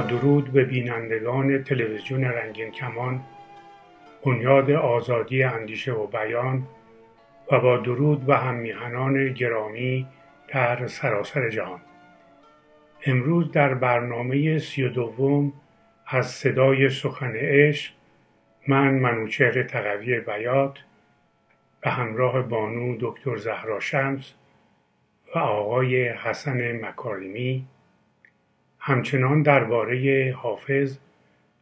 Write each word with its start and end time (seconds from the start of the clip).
درود 0.00 0.52
به 0.52 0.64
بینندگان 0.64 1.62
تلویزیون 1.62 2.24
رنگین 2.24 2.70
کمان 2.70 3.20
بنیاد 4.24 4.70
آزادی 4.70 5.42
اندیشه 5.42 5.92
و 5.92 6.06
بیان 6.06 6.66
و 7.52 7.60
با 7.60 7.76
درود 7.76 8.26
به 8.26 8.36
هممیهنان 8.36 9.32
گرامی 9.32 10.06
در 10.48 10.86
سراسر 10.86 11.48
جهان. 11.48 11.80
امروز 13.06 13.52
در 13.52 13.74
برنامه 13.74 14.58
سی 14.58 14.82
و 14.82 14.88
دوم 14.88 15.52
از 16.06 16.30
صدای 16.30 16.90
سخن 16.90 17.32
عشق 17.36 17.92
من 18.68 18.94
منوچهر 18.94 19.62
تقوی 19.62 20.20
بیات 20.20 20.78
به 21.80 21.90
همراه 21.90 22.42
بانو 22.42 22.96
دکتر 23.00 23.36
زهرا 23.36 23.80
شمس 23.80 24.34
و 25.34 25.38
آقای 25.38 26.08
حسن 26.08 26.84
مکارمی 26.84 27.66
همچنان 28.86 29.42
درباره 29.42 30.32
حافظ 30.32 30.98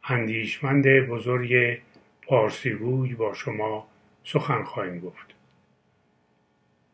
اندیشمند 0.05 0.87
بزرگ 0.87 1.79
پارسیگوی 2.23 3.15
با 3.15 3.35
شما 3.35 3.89
سخن 4.25 4.63
خواهیم 4.63 5.01
گفت. 5.01 5.27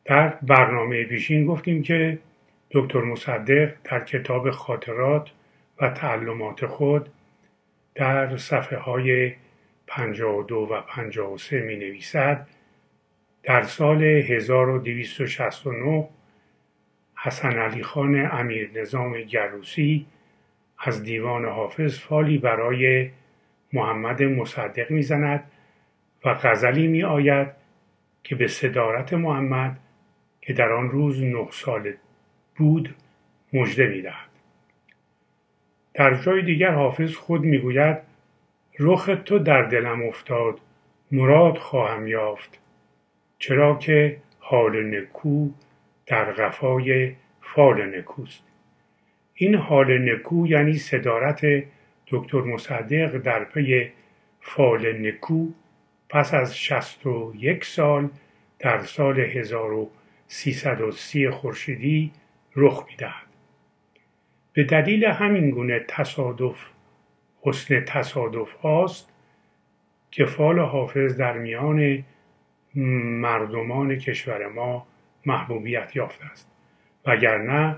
در 0.04 0.28
برنامه 0.28 1.04
پیشین 1.04 1.46
گفتیم 1.46 1.82
که 1.82 2.18
دکتر 2.70 3.00
مصدق 3.00 3.74
در 3.84 4.04
کتاب 4.04 4.50
خاطرات 4.50 5.30
و 5.80 5.90
تعلمات 5.90 6.66
خود 6.66 7.08
در 7.94 8.36
صفحه 8.36 8.78
های 8.78 9.32
52 9.86 10.56
و 10.56 10.80
53 10.80 11.60
می 11.60 11.76
نویسد 11.76 12.46
در 13.42 13.62
سال 13.62 14.04
1269 14.04 16.08
حسن 17.14 17.52
علی 17.52 17.82
خان 17.82 18.28
امیر 18.32 18.80
نظام 18.80 19.22
گروسی 19.22 20.06
از 20.78 21.02
دیوان 21.02 21.44
حافظ 21.44 21.98
فالی 21.98 22.38
برای 22.38 23.10
محمد 23.72 24.22
مصدق 24.22 24.90
می‌زند 24.90 25.50
و 26.24 26.34
غزلی 26.34 26.86
می 26.86 27.02
آید 27.02 27.48
که 28.24 28.34
به 28.34 28.46
صدارت 28.46 29.12
محمد 29.12 29.80
که 30.40 30.52
در 30.52 30.72
آن 30.72 30.90
روز 30.90 31.22
نه 31.22 31.46
سال 31.50 31.92
بود 32.56 32.94
مژده 33.52 33.86
می‌دهد. 33.86 34.28
در 35.94 36.14
جای 36.14 36.42
دیگر 36.42 36.70
حافظ 36.70 37.14
خود 37.14 37.42
می‌گوید 37.42 37.98
رخ 38.78 39.10
تو 39.24 39.38
در 39.38 39.62
دلم 39.62 40.02
افتاد 40.02 40.60
مراد 41.12 41.58
خواهم 41.58 42.06
یافت 42.06 42.58
چرا 43.38 43.74
که 43.76 44.16
حال 44.40 44.98
نکو 44.98 45.48
در 46.06 46.24
قفای 46.24 47.14
فال 47.40 47.98
نکوست. 47.98 48.47
این 49.40 49.54
حال 49.54 50.12
نکو 50.12 50.46
یعنی 50.46 50.74
صدارت 50.74 51.40
دکتر 52.06 52.40
مصدق 52.40 53.18
در 53.18 53.44
پی 53.44 53.90
فال 54.40 55.06
نکو 55.06 55.46
پس 56.08 56.34
از 56.34 56.58
شست 56.58 57.06
و 57.06 57.32
یک 57.36 57.64
سال 57.64 58.08
در 58.58 58.78
سال 58.78 59.20
1330 59.20 61.30
خورشیدی 61.30 62.12
رخ 62.56 62.84
می‌دهد. 62.90 63.26
به 64.52 64.64
دلیل 64.64 65.04
همین 65.04 65.50
گونه 65.50 65.84
تصادف 65.88 66.66
حسن 67.40 67.84
تصادف 67.84 68.52
هاست 68.52 69.12
که 70.10 70.24
فال 70.24 70.58
حافظ 70.58 71.16
در 71.16 71.38
میان 71.38 72.04
مردمان 72.74 73.96
کشور 73.96 74.48
ما 74.48 74.86
محبوبیت 75.26 75.96
یافته 75.96 76.24
است. 76.24 76.50
وگرنه 77.06 77.76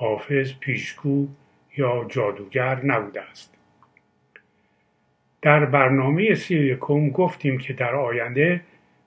حافظ 0.00 0.52
پیشگو 0.60 1.28
یا 1.76 2.06
جادوگر 2.08 2.84
نبوده 2.84 3.22
است. 3.22 3.54
در 5.42 5.64
برنامه 5.64 6.34
سی 6.34 6.54
یکم 6.54 7.10
گفتیم 7.10 7.58
که 7.58 7.72
در 7.72 7.94
آینده 7.94 8.60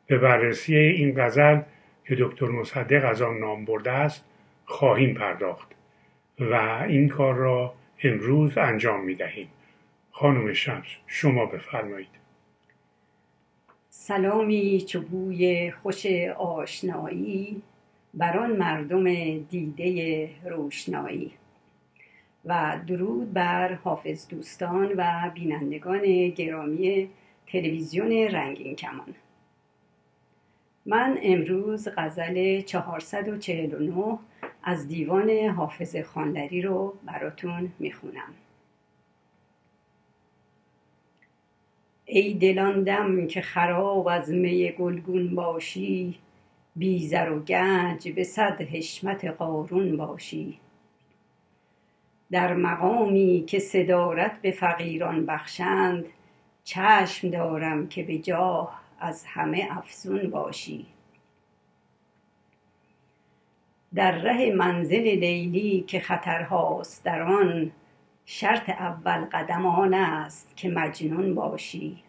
به 0.08 0.18
بررسی 0.18 0.76
این 0.76 1.14
غزل 1.18 1.59
که 2.08 2.16
دکتر 2.20 2.46
مصدق 2.46 3.09
از 3.09 3.22
آن 3.22 3.38
نام 3.38 3.66
برده 3.66 3.92
است 3.92 4.26
خواهیم 4.66 5.14
پرداخت 5.14 5.68
و 6.40 6.53
این 6.88 7.09
کار 7.09 7.36
را 7.36 7.74
امروز 8.03 8.58
انجام 8.58 9.03
می 9.03 9.16
دهیم. 9.16 9.48
خانم 10.12 10.53
شمس 10.53 10.86
شما 11.08 11.46
بفرمایید. 11.46 12.08
سلامی 13.90 14.86
چوبوی 14.88 15.72
خوش 15.72 16.06
آشنایی. 16.38 17.62
بر 18.13 18.38
آن 18.38 18.51
مردم 18.51 19.38
دیده 19.40 20.29
روشنایی 20.46 21.31
و 22.46 22.79
درود 22.88 23.34
بر 23.34 23.74
حافظ 23.74 24.28
دوستان 24.28 24.94
و 24.97 25.31
بینندگان 25.34 26.29
گرامی 26.29 27.09
تلویزیون 27.47 28.12
رنگین 28.12 28.75
کمان. 28.75 29.16
من 30.85 31.18
امروز 31.23 31.88
غزل 31.97 32.62
449 32.62 34.19
از 34.63 34.88
دیوان 34.88 35.29
حافظ 35.29 35.96
خانلری 35.96 36.62
رو 36.62 36.94
براتون 37.06 37.72
می‌خونم. 37.79 38.34
ای 42.06 42.34
دلاندم 42.34 43.28
که 43.28 43.41
خراب 43.41 44.07
از 44.07 44.31
می 44.31 44.72
گلگون 44.72 45.35
باشی 45.35 46.16
بی 46.75 47.07
زر 47.07 47.29
و 47.29 47.39
گنج 47.39 48.09
به 48.09 48.23
صد 48.23 48.61
حشمت 48.61 49.25
قارون 49.25 49.97
باشی. 49.97 50.59
در 52.31 52.53
مقامی 52.53 53.44
که 53.47 53.59
صدارت 53.59 54.41
به 54.41 54.51
فقیران 54.51 55.25
بخشند 55.25 56.06
چشم 56.63 57.29
دارم 57.29 57.88
که 57.88 58.03
به 58.03 58.17
جاه 58.17 58.81
از 59.00 59.25
همه 59.25 59.67
افزون 59.72 60.29
باشی. 60.29 60.85
در 63.95 64.11
ره 64.11 64.51
منزل 64.51 65.03
لیلی 65.03 65.81
که 65.88 66.00
خطرهاست 66.00 67.05
در 67.05 67.22
آن 67.22 67.72
شرط 68.25 68.69
اول 68.69 69.25
قدم 69.25 69.66
آن 69.66 69.94
است 69.94 70.57
که 70.57 70.69
مجنون 70.69 71.35
باشی. 71.35 72.03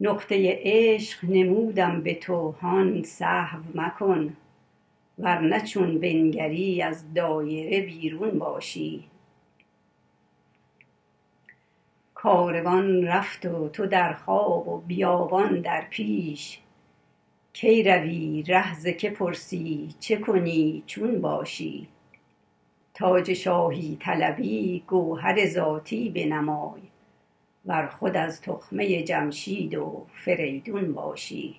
نقطه 0.00 0.58
عشق 0.62 1.24
نمودم 1.24 2.02
به 2.02 2.14
تو 2.14 2.50
هان 2.50 3.02
سهو 3.02 3.60
مکن 3.74 4.36
ورنه 5.18 5.60
چون 5.60 5.98
بنگری 5.98 6.82
از 6.82 7.14
دایره 7.14 7.80
بیرون 7.80 8.38
باشی. 8.38 9.04
کاروان 12.14 13.04
رفت 13.04 13.46
و 13.46 13.68
تو 13.68 13.86
در 13.86 14.12
خواب 14.12 14.68
و 14.68 14.78
بیابان 14.78 15.60
در 15.60 15.84
پیش. 15.90 16.58
کی 17.52 17.82
روی 17.82 18.42
ره 18.42 18.74
ز 18.74 18.86
که 18.86 19.10
پرسی 19.10 19.94
چه 20.00 20.16
کنی 20.16 20.82
چون 20.86 21.20
باشی. 21.20 21.88
تاج 22.94 23.32
شاهی 23.32 23.96
طلبی 24.00 24.82
گوهر 24.86 25.46
ذاتی 25.46 26.10
بنمای. 26.10 26.80
ور 27.66 27.86
خود 27.86 28.16
از 28.16 28.42
تخمه 28.42 29.02
جمشید 29.02 29.74
و 29.74 30.06
فریدون 30.24 30.92
باشی. 30.92 31.56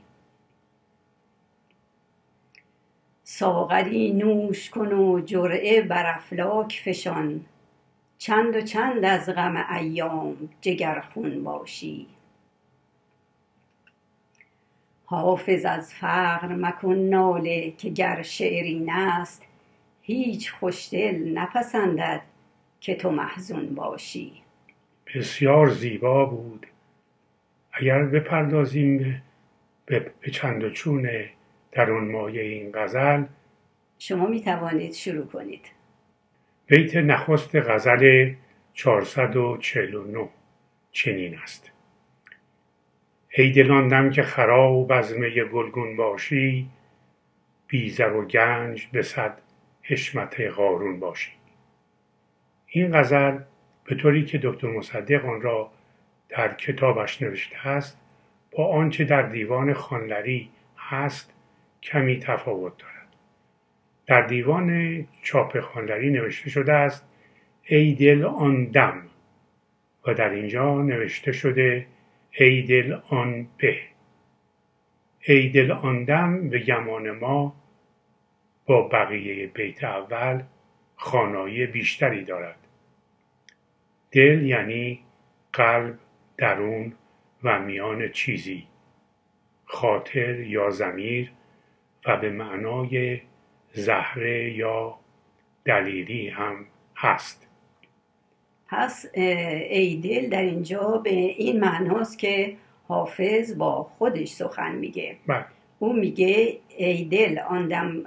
ساغری 3.24 4.14
نوش 4.14 4.70
کن 4.70 4.94
و 4.94 5.22
جرعه 5.22 5.82
بر 5.82 6.16
افلاک 6.16 6.82
فشان. 6.86 7.46
چند 8.18 8.56
و 8.56 8.62
چند 8.62 9.06
از 9.06 9.30
غم 9.30 9.66
ایام 9.80 10.50
جگرخون 10.62 11.44
باشی. 11.44 12.08
حافظ 15.06 15.66
از 15.66 15.94
فقر 15.94 16.48
مکن 16.48 16.96
ناله 16.96 17.72
که 17.72 17.90
گر 17.90 18.22
شعر 18.22 18.84
است 18.92 19.44
هیچ 20.02 20.54
خوشدل 20.54 21.38
نپسندد 21.38 22.22
که 22.80 22.96
تو 22.96 23.12
محزون 23.12 23.76
باشی. 23.76 24.47
بسیار 25.16 25.68
زیبا 25.68 26.26
بود. 26.26 26.68
اگر 27.72 28.04
بپردازیم 28.04 29.24
به, 29.86 30.12
چند 30.32 30.64
و 30.64 30.70
چون 30.70 31.10
در 31.72 31.92
اون 31.92 32.12
مایه 32.12 32.42
این 32.42 32.72
غزل. 32.72 33.24
شما 34.00 34.28
می 34.28 34.42
توانید 34.42 34.94
شروع 34.94 35.26
کنید. 35.26 35.66
بیت 36.68 36.96
نخست 36.96 37.56
غزل 37.56 38.34
449 38.74 40.30
چنین 40.92 41.38
است. 41.38 41.72
ای 43.30 43.52
دلاندم 43.52 44.10
که 44.10 44.24
خراب 44.24 44.92
از 44.92 45.14
می 45.14 45.44
گلگون 45.44 45.98
باشی 45.98 46.70
بیزر 47.68 48.14
و 48.14 48.26
گنج 48.26 48.88
به 48.92 49.02
صد 49.02 49.42
حشمت 49.82 50.42
قارون 50.42 51.00
باشی. 51.00 51.32
این 52.68 53.00
غزل 53.00 53.40
به 53.88 53.96
طوری 53.96 54.26
که 54.26 54.40
دکتر 54.44 54.68
مصدق 54.68 55.26
آن 55.26 55.42
را 55.42 55.72
در 56.30 56.54
کتابش 56.54 57.22
نوشته 57.22 57.68
است 57.68 58.02
با 58.52 58.68
آنچه 58.68 59.04
در 59.04 59.22
دیوان 59.22 59.74
خانلری 59.74 60.50
هست 60.78 61.34
کمی 61.84 62.20
تفاوت 62.20 62.78
دارد. 62.78 63.08
در 64.06 64.22
دیوان 64.22 65.08
چاپ 65.22 65.60
خانلری 65.60 66.10
نوشته 66.10 66.50
شده 66.50 66.74
است 66.74 67.08
ای 67.64 67.94
دل 67.94 68.26
آن 68.26 68.66
دم 68.66 69.04
و 70.08 70.14
در 70.14 70.30
اینجا 70.30 70.82
نوشته 70.82 71.32
شده 71.32 71.86
ای 72.32 72.62
دل 72.62 73.00
آن 73.10 73.48
به. 73.58 73.80
ای 75.20 75.50
دل 75.50 75.72
آن 75.72 76.04
دم 76.04 76.50
به 76.50 76.60
گمان 76.60 77.12
ما 77.12 77.56
با 78.66 78.88
بقیه 78.88 79.48
بیت 79.48 79.84
اول 79.84 80.44
خانایی 80.96 81.66
بیشتری 81.66 82.24
دارد. 82.24 82.67
دل 84.12 84.46
یعنی 84.46 85.00
قلب 85.54 85.98
درون 86.38 86.94
و 87.44 87.60
میان 87.60 88.12
چیزی. 88.12 88.64
خاطر 89.66 90.40
یا 90.40 90.70
زمیر 90.70 91.32
و 92.06 92.18
به 92.18 92.30
معنای 92.30 93.22
زهره 93.72 94.54
یا 94.54 95.00
دلیلی 95.66 96.30
هم 96.30 96.66
هست. 96.96 97.48
پس 98.68 99.06
ای 99.14 99.96
دل 100.04 100.30
در 100.30 100.42
اینجا 100.42 101.02
به 101.04 101.10
این 101.10 101.60
معناست 101.60 102.20
که 102.20 102.56
حافظ 102.88 103.58
با 103.58 103.84
خودش 103.84 104.28
سخن 104.28 104.76
میگه. 104.76 105.18
بله. 105.28 105.46
او 105.80 105.94
میگه 105.94 106.58
ای 106.78 107.04
دل 107.04 107.40
آندم 107.40 108.04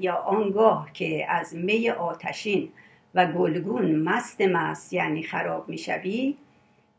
یا 0.00 0.14
آنگاه 0.14 0.90
که 0.92 1.26
از 1.30 1.56
می 1.56 1.90
آتشین 1.90 2.68
و 3.14 3.26
گلگون 3.26 3.96
مست 3.96 4.40
مست 4.40 4.92
یعنی 4.92 5.22
خراب 5.22 5.68
می‌شوی 5.68 6.36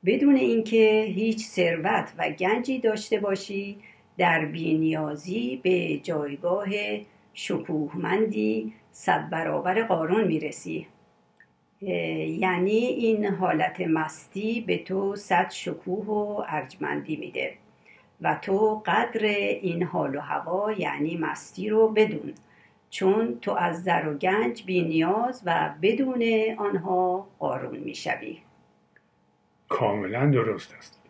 بدون 0.05 0.35
اینکه 0.35 1.05
هیچ 1.15 1.45
ثروت 1.47 2.13
و 2.17 2.29
گنجی 2.29 2.79
داشته 2.79 3.19
باشی 3.19 3.77
در 4.17 4.45
بینیازی 4.45 5.59
به 5.63 5.97
جایگاه 5.97 6.67
شکوهمندی 7.33 8.73
صد 8.91 9.29
برابر 9.29 9.83
قارون 9.83 10.23
می‌رسی. 10.23 10.87
یعنی 11.81 12.71
این 12.71 13.25
حالت 13.25 13.81
مستی 13.81 14.61
به 14.61 14.77
تو 14.77 15.15
صد 15.15 15.49
شکوه 15.49 16.05
و 16.05 16.43
ارجمندی 16.47 17.15
میده. 17.15 17.53
و 18.21 18.39
تو 18.41 18.83
قدر 18.85 19.25
این 19.61 19.83
حال 19.83 20.15
و 20.15 20.19
هوا 20.19 20.71
یعنی 20.71 21.17
مستی 21.17 21.69
رو 21.69 21.87
بدون. 21.87 22.33
چون 22.91 23.39
تو 23.41 23.51
از 23.51 23.83
زر 23.83 24.07
و 24.07 24.17
گنج 24.17 24.63
بی 24.65 24.81
نیاز 24.81 25.43
و 25.45 25.73
بدون 25.81 26.23
آنها 26.57 27.27
قارون 27.39 27.77
می‌شوی 27.77 28.37
کاملا 29.69 30.25
درست 30.25 30.73
است. 30.73 31.01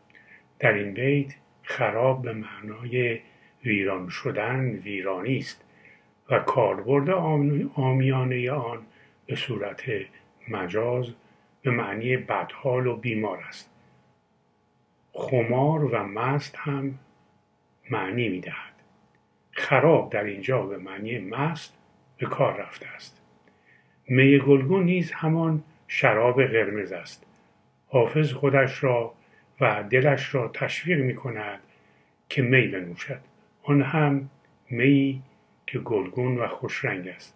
در 0.60 0.74
این 0.74 0.94
بیت 0.94 1.36
خراب 1.63 2.22
به 2.22 2.33
معنای 2.33 3.19
ویران 3.63 4.10
شدن 4.10 4.69
ویرانی 4.69 5.38
است 5.38 5.63
و 6.30 6.39
کاربرد 6.39 7.10
آمیانه 7.75 8.51
آن 8.51 8.86
به 9.25 9.36
صورت 9.36 9.84
مجاز 10.48 11.13
به 11.62 11.72
معنی 11.72 12.18
بدحال 12.18 12.88
و 12.88 12.95
بیمار 12.95 13.38
است. 13.48 13.69
خمار 15.13 15.84
و 15.84 16.04
مست 16.04 16.56
هم 16.57 17.00
معنی 17.89 18.30
می‌دهد 18.30 18.70
خراب 19.62 20.10
در 20.10 20.24
اینجا 20.24 20.62
به 20.62 20.78
معنی 20.78 21.19
مست 21.19 21.78
به 22.18 22.25
کار 22.25 22.62
رفته 22.62 22.88
است. 22.88 23.22
می 24.08 24.40
گلگون 24.40 24.84
نیز 24.84 25.12
همان 25.12 25.63
شراب 25.88 26.44
قرمز 26.44 26.92
است. 26.92 27.25
حافظ 27.88 28.34
خودش 28.34 28.84
را 28.84 29.13
و 29.62 29.84
دلش 29.90 30.36
را 30.36 30.48
تشویق 30.48 31.00
می 31.00 31.16
کند 31.16 31.60
که 32.30 32.42
می 32.42 32.68
بنوشد. 32.68 33.19
آن 33.63 33.81
هم 33.81 34.30
می 34.69 35.22
که 35.68 35.80
گلگون 35.80 36.38
و 36.38 36.48
خوشرنگ 36.48 37.08
است. 37.08 37.36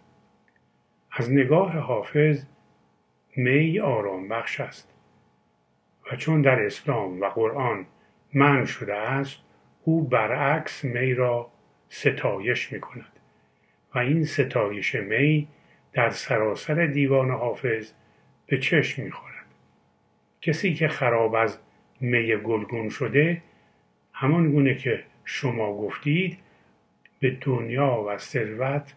از 1.12 1.32
نگاه 1.32 1.78
حافظ 1.78 2.44
می 3.36 3.80
آرام 3.80 4.28
بخش 4.28 4.60
است 4.60 4.92
و 6.12 6.16
چون 6.16 6.42
در 6.42 6.66
اسلام 6.66 7.20
و 7.20 7.28
قرآن 7.28 7.86
من 8.34 8.64
شده 8.64 8.94
است 8.94 9.38
او 9.84 10.02
برعکس 10.08 10.84
می 10.84 11.14
را 11.14 11.50
ستایش 11.88 12.72
می 12.72 12.80
کند 12.80 13.12
و 13.94 13.98
این 13.98 14.24
ستایش 14.24 14.94
می 14.94 15.48
در 15.92 16.10
سراسر 16.10 16.86
دیوان 16.86 17.30
حافظ 17.30 17.92
به 18.46 18.58
چشم 18.58 19.02
می 19.02 19.10
خورد. 19.10 19.34
کسی 20.42 20.74
که 20.74 20.88
خراب 20.88 21.34
از 21.34 21.58
می 22.00 22.36
گلگون 22.36 22.88
شده 22.88 23.42
همان 24.12 24.50
گونه 24.52 24.74
که 24.74 25.04
شما 25.24 25.76
گفتید 25.76 26.38
به 27.20 27.36
دنیا 27.40 28.04
و 28.08 28.18
ثروت 28.18 28.94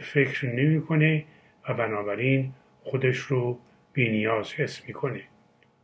فکر 0.00 0.46
نمی‌کنه 0.46 1.24
و 1.68 1.74
بنابراین 1.74 2.52
خودش 2.82 3.16
رو 3.16 3.58
بینیاز 3.92 4.52
حس 4.52 4.88
می‌کنه. 4.88 5.22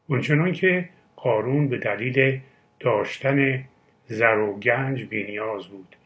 اونچنان 0.06 0.52
که 0.52 0.88
قارون 1.16 1.68
به 1.68 1.78
دلیل 1.78 2.40
داشتن 2.80 3.64
زر 4.06 4.38
و 4.38 4.58
گنج 4.58 5.04
بینیاز 5.04 5.66
بود. 5.66 5.96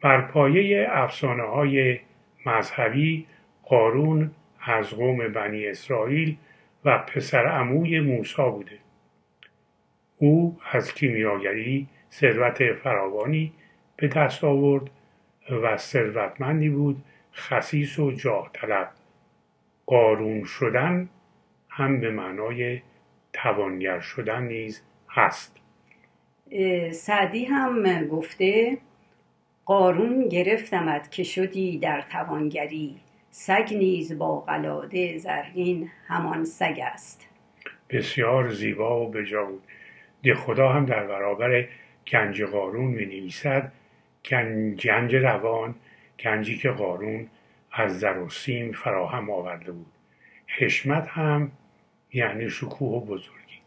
بر 0.00 0.20
پایه 0.20 0.86
افسانه 0.90 1.42
های 1.42 2.00
مذهبی 2.46 3.26
قارون 3.62 4.30
از 4.60 4.90
قوم 4.90 5.28
بنی 5.28 5.66
اسرائیل 5.66 6.36
و 6.84 6.98
پسر 6.98 7.46
عموی 7.46 8.00
موسا 8.00 8.50
بوده. 8.50 8.78
او 10.18 10.58
از 10.72 10.94
کیمیاگری 10.94 11.86
ثروت 12.12 12.72
فراوانی 12.72 13.52
به 13.96 14.08
دست 14.08 14.44
آورد 14.44 14.90
و 15.62 15.76
ثروتمندی 15.76 16.68
بود 16.68 17.04
خسیس 17.34 17.98
و 17.98 18.12
جاه 18.12 18.50
طلب. 18.52 18.90
قارون 19.86 20.44
شدن 20.44 21.08
هم 21.68 22.00
به 22.00 22.10
معنای 22.10 22.80
توانگر 23.32 24.00
شدن 24.00 24.42
نیز 24.42 24.82
هست. 25.10 25.56
سعدی 26.92 27.44
هم 27.44 28.06
گفته 28.06 28.78
قارون 29.70 30.28
گرفتمت 30.28 31.10
که 31.10 31.22
شدی 31.22 31.78
در 31.78 32.04
توانگری. 32.12 32.96
سگ 33.30 33.68
نیز 33.72 34.18
با 34.18 34.40
قلاده 34.40 35.18
زرین 35.18 35.90
همان 36.08 36.44
سگ 36.44 36.78
است. 36.82 37.28
بسیار 37.90 38.48
زیبا 38.48 39.06
و 39.06 39.10
بجاود 39.10 39.62
ده 40.22 40.34
خدا 40.34 40.68
هم 40.68 40.86
در 40.86 41.06
برابر 41.06 41.68
گنج 42.12 42.42
قارون 42.42 42.90
می 42.90 43.06
نویسد 43.06 43.72
گنج 44.84 45.14
روان 45.14 45.74
گنجی 46.20 46.58
که 46.58 46.70
قارون 46.70 47.26
از 47.72 48.00
زر 48.00 48.18
و 48.18 48.28
سیم 48.28 48.72
فراهم 48.72 49.30
آورده 49.30 49.72
بود. 49.72 49.92
حشمت 50.46 51.08
هم 51.08 51.52
یعنی 52.12 52.50
شکوه 52.50 53.02
و 53.02 53.04
بزرگی. 53.04 53.60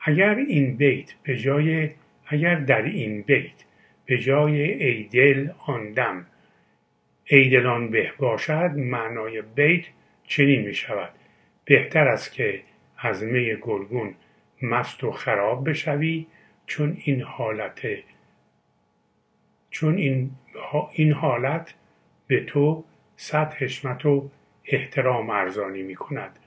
اگر 0.00 0.34
این 0.34 0.76
بیت 0.76 1.12
به 1.22 1.38
جای 1.38 1.90
اگر 2.26 2.54
در 2.54 2.82
این 2.82 3.22
بیت 3.22 3.65
به 4.06 4.18
جای 4.18 4.62
ای 4.62 5.02
دل 5.04 5.50
آن 5.58 5.92
دم. 5.92 6.26
به 7.90 8.12
باشد 8.18 8.70
معنای 8.76 9.42
بیت 9.42 9.84
چنین 10.24 10.60
می 10.60 10.74
شود. 10.74 11.10
بهتر 11.64 12.08
است 12.08 12.32
که 12.32 12.62
از 12.98 13.22
می 13.22 13.56
گلگون 13.56 14.14
مست 14.62 15.04
و 15.04 15.10
خراب 15.10 15.70
بشوی 15.70 16.26
چون 16.66 16.96
این 17.04 17.22
حالت 17.22 17.86
چون 19.70 19.96
این, 19.96 20.30
این 20.92 21.12
حالت 21.12 21.74
به 22.26 22.40
تو 22.44 22.84
صد 23.16 23.52
حشمت 23.52 24.06
و 24.06 24.30
احترام 24.64 25.30
ارزانی 25.30 25.82
می 25.82 25.94
کند. 25.94 26.38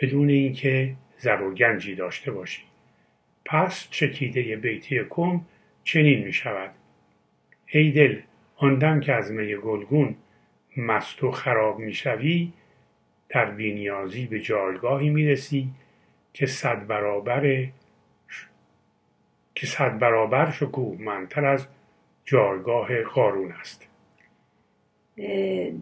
بدون 0.00 0.28
اینکه 0.28 0.94
زر 1.18 1.42
و 1.42 1.54
گنجی 1.54 1.94
داشته 1.94 2.30
باشی. 2.30 2.62
پس 3.44 3.88
چکیده 3.90 4.56
بیتی 4.56 5.04
کم 5.10 5.40
چنین 5.86 6.24
می 6.24 6.32
شود 6.32 6.70
ای 7.66 7.90
دل 7.90 8.20
آن 8.56 9.00
که 9.00 9.12
از 9.12 9.32
می 9.32 9.56
گلگون 9.56 10.16
مست 10.76 11.24
و 11.24 11.30
خراب 11.30 11.78
می 11.78 11.94
شوی 11.94 12.52
در 13.28 13.50
بینیازی 13.50 14.26
به 14.26 14.40
جایگاهی 14.40 15.10
می 15.10 15.26
رسی 15.26 15.68
که 16.32 16.46
صد 16.46 16.86
برابر 16.86 17.66
که 19.54 19.66
صد 19.66 19.98
برابر 19.98 20.50
منتر 20.98 21.44
از 21.44 21.66
جایگاه 22.24 23.02
قارون 23.02 23.52
است. 23.52 23.88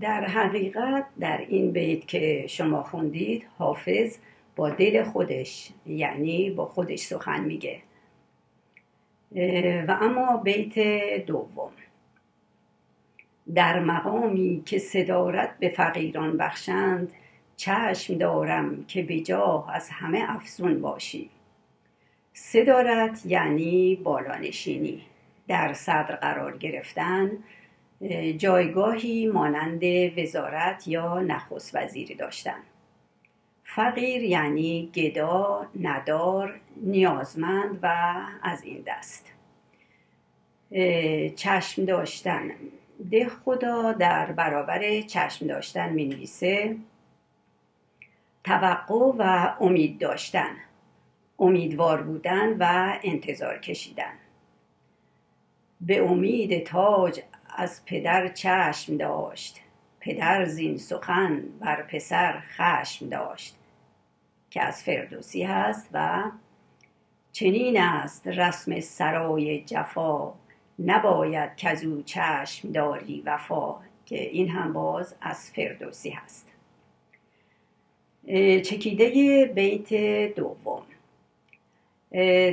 در 0.01 0.25
حقیقت 0.25 1.07
در 1.21 1.45
این 1.49 1.73
بیت 1.73 2.07
که 2.09 2.47
شما 2.47 2.83
خوندید 2.83 3.47
حافظ 3.59 4.19
با 4.57 4.71
دل 4.71 5.03
خودش 5.03 5.71
یعنی 5.87 6.51
با 6.51 6.67
خودش 6.67 6.99
سخن 6.99 7.45
میگه. 7.45 7.81
و 9.89 9.99
اما 10.01 10.37
بیت 10.37 10.79
دوم. 11.27 11.71
در 13.55 13.81
مقامی 13.81 14.63
که 14.67 14.79
صدارت 14.79 15.59
به 15.59 15.69
فقیران 15.69 16.37
بخشند 16.37 17.13
چشم 17.57 18.19
دارم 18.19 18.85
که 18.85 19.03
به 19.03 19.21
جاه 19.21 19.75
از 19.75 19.91
همه 19.91 20.25
افزون 20.29 20.81
باشی. 20.81 21.31
صدارت 22.33 23.23
یعنی 23.27 23.97
بالانشینی. 23.97 25.03
در 25.49 25.73
صدر 25.73 26.17
قرار 26.17 26.57
گرفتن 26.57 27.31
جایگاهی 28.37 29.27
مانند 29.27 29.83
وزارت 30.19 30.89
یا 30.89 31.21
نخست 31.21 31.75
وزیری 31.75 32.15
داشتن. 32.15 32.63
فقیر 33.75 34.23
یعنی 34.23 34.91
گدا 34.95 35.67
ندار 35.81 36.61
نیازمند 36.77 37.79
و 37.83 38.15
از 38.43 38.63
این 38.63 38.85
دست. 38.87 39.33
چشم 41.37 41.85
داشتن. 41.85 42.51
ده 43.11 43.29
خدا 43.29 43.93
در 43.93 44.33
برابر 44.33 45.01
چشم 45.01 45.47
داشتن 45.47 45.93
می 45.93 46.05
نویسه 46.05 46.77
توقع 48.45 49.13
و 49.19 49.55
امید 49.61 49.99
داشتن. 49.99 50.57
امیدوار 51.39 52.03
بودن 52.03 52.57
و 52.59 52.95
انتظار 53.03 53.59
کشیدن. 53.59 54.13
به 55.81 56.03
امید 56.03 56.67
تاج 56.67 57.21
از 57.57 57.85
پدر 57.85 58.29
چشم 58.29 58.97
داشت. 58.97 59.61
پدر 60.01 60.45
زین 60.45 60.79
سخن 60.79 61.43
بر 61.61 61.83
پسر 61.83 62.41
خشم 62.41 63.09
داشت. 63.09 63.57
که 64.55 64.63
از 64.63 64.83
فردوسی 64.83 65.43
هست 65.43 65.89
و 65.93 66.23
چنین 67.33 67.81
است 67.81 68.29
رسم 68.29 68.81
سرای 68.81 69.65
جفا. 69.65 70.33
نباید 70.79 71.57
که 71.57 71.69
از 71.69 71.85
او 71.85 72.03
چشم 72.03 72.73
داری 72.73 73.23
وفا 73.27 73.77
که 74.07 74.23
این 74.23 74.49
هم 74.49 74.73
باز 74.73 75.15
از 75.21 75.51
فردوسی 75.51 76.11
هست. 76.11 76.53
چکیده 78.63 79.45
بیت 79.55 79.95
دوم. 80.35 80.83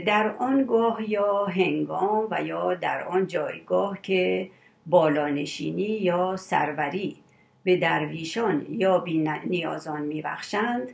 در 0.05 0.35
آنگاه 0.39 1.09
یا 1.09 1.45
هنگام 1.45 2.27
و 2.31 2.43
یا 2.43 2.73
در 2.73 3.03
آن 3.03 3.27
جایگاه 3.27 4.01
که 4.01 4.49
بالانشینی 4.85 5.83
یا 5.83 6.37
سروری 6.37 7.17
به 7.63 7.77
درویشان 7.77 8.65
یا 8.69 8.99
بی 8.99 9.17
نیازان 9.45 10.01
میبخشند 10.01 10.91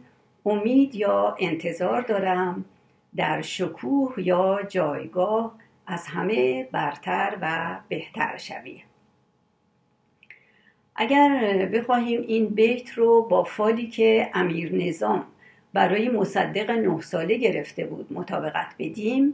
امید 0.47 0.95
یا 0.95 1.35
انتظار 1.39 2.01
دارم 2.01 2.65
در 3.15 3.41
شکوه 3.41 4.13
یا 4.17 4.59
جایگاه 4.69 5.55
از 5.87 6.07
همه 6.07 6.63
برتر 6.71 7.37
و 7.41 7.77
بهتر 7.87 8.37
شوی 8.37 8.81
اگر 10.95 11.65
بخواهیم 11.73 12.21
این 12.21 12.47
بیت 12.47 12.91
رو 12.91 13.21
با 13.21 13.43
فالی 13.43 13.87
که 13.87 14.29
امیر 14.33 14.75
نظام 14.75 15.25
برای 15.73 16.09
مصدق 16.09 16.71
نه 16.71 17.01
ساله 17.01 17.37
گرفته 17.37 17.85
بود 17.85 18.13
مطابقت 18.13 18.75
بدیم 18.79 19.33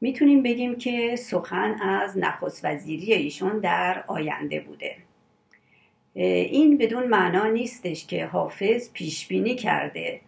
می‌تونیم 0.00 0.42
بگیم 0.42 0.76
که 0.76 1.16
سخن 1.16 1.80
از 1.80 2.18
نخست 2.18 2.64
وزیری 2.64 3.12
ایشون 3.12 3.58
در 3.58 4.04
آینده 4.06 4.60
بوده. 4.60 4.96
این 6.14 6.78
بدون 6.78 7.06
معنا 7.06 7.46
نیستش 7.46 8.06
که 8.06 8.26
حافظ 8.26 8.92
پیش 8.92 9.26
بینی 9.26 9.54
کرده 9.54 10.20